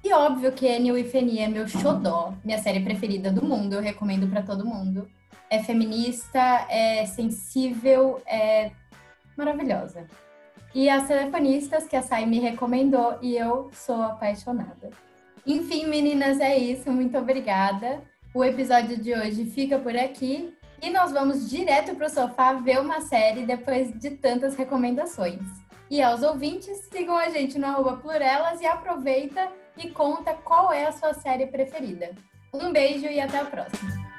E 0.03 0.12
óbvio 0.12 0.53
que 0.53 0.66
Enio 0.66 0.96
e 0.96 1.05
Feni 1.05 1.38
é 1.38 1.48
meu 1.48 1.68
xodó, 1.68 2.32
minha 2.44 2.59
série 2.59 2.80
preferida 2.80 3.30
do 3.30 3.44
mundo, 3.44 3.74
eu 3.74 3.80
recomendo 3.80 4.26
para 4.28 4.42
todo 4.42 4.64
mundo. 4.64 5.09
É 5.51 5.62
feminista, 5.62 6.66
é 6.68 7.05
sensível, 7.07 8.20
é 8.26 8.70
maravilhosa. 9.36 10.07
E 10.74 10.88
as 10.88 11.07
telefonistas 11.07 11.86
que 11.86 11.96
a 11.96 12.03
Sai 12.03 12.24
me 12.24 12.38
recomendou 12.38 13.18
e 13.20 13.36
eu 13.36 13.70
sou 13.72 14.01
apaixonada. 14.03 14.90
Enfim, 15.46 15.86
meninas, 15.86 16.38
é 16.40 16.57
isso. 16.57 16.90
Muito 16.92 17.18
obrigada. 17.18 18.01
O 18.32 18.44
episódio 18.44 18.96
de 18.96 19.12
hoje 19.12 19.44
fica 19.46 19.78
por 19.78 19.96
aqui 19.96 20.55
e 20.80 20.88
nós 20.90 21.11
vamos 21.11 21.51
direto 21.51 21.94
para 21.94 22.07
o 22.07 22.11
sofá 22.11 22.53
ver 22.53 22.80
uma 22.80 23.01
série 23.01 23.44
depois 23.44 23.92
de 23.98 24.11
tantas 24.11 24.55
recomendações. 24.55 25.40
E 25.90 26.01
aos 26.01 26.22
ouvintes, 26.22 26.88
sigam 26.92 27.16
a 27.16 27.28
gente 27.30 27.59
no 27.59 27.66
arroba 27.66 27.96
Plurelas 27.96 28.61
e 28.61 28.66
aproveita 28.66 29.51
e 29.83 29.91
conta 29.91 30.35
qual 30.35 30.72
é 30.72 30.87
a 30.87 30.93
sua 30.93 31.14
série 31.14 31.47
preferida. 31.47 32.14
Um 32.53 32.72
beijo 32.72 33.07
e 33.07 33.20
até 33.20 33.39
a 33.39 33.45
próxima! 33.45 34.09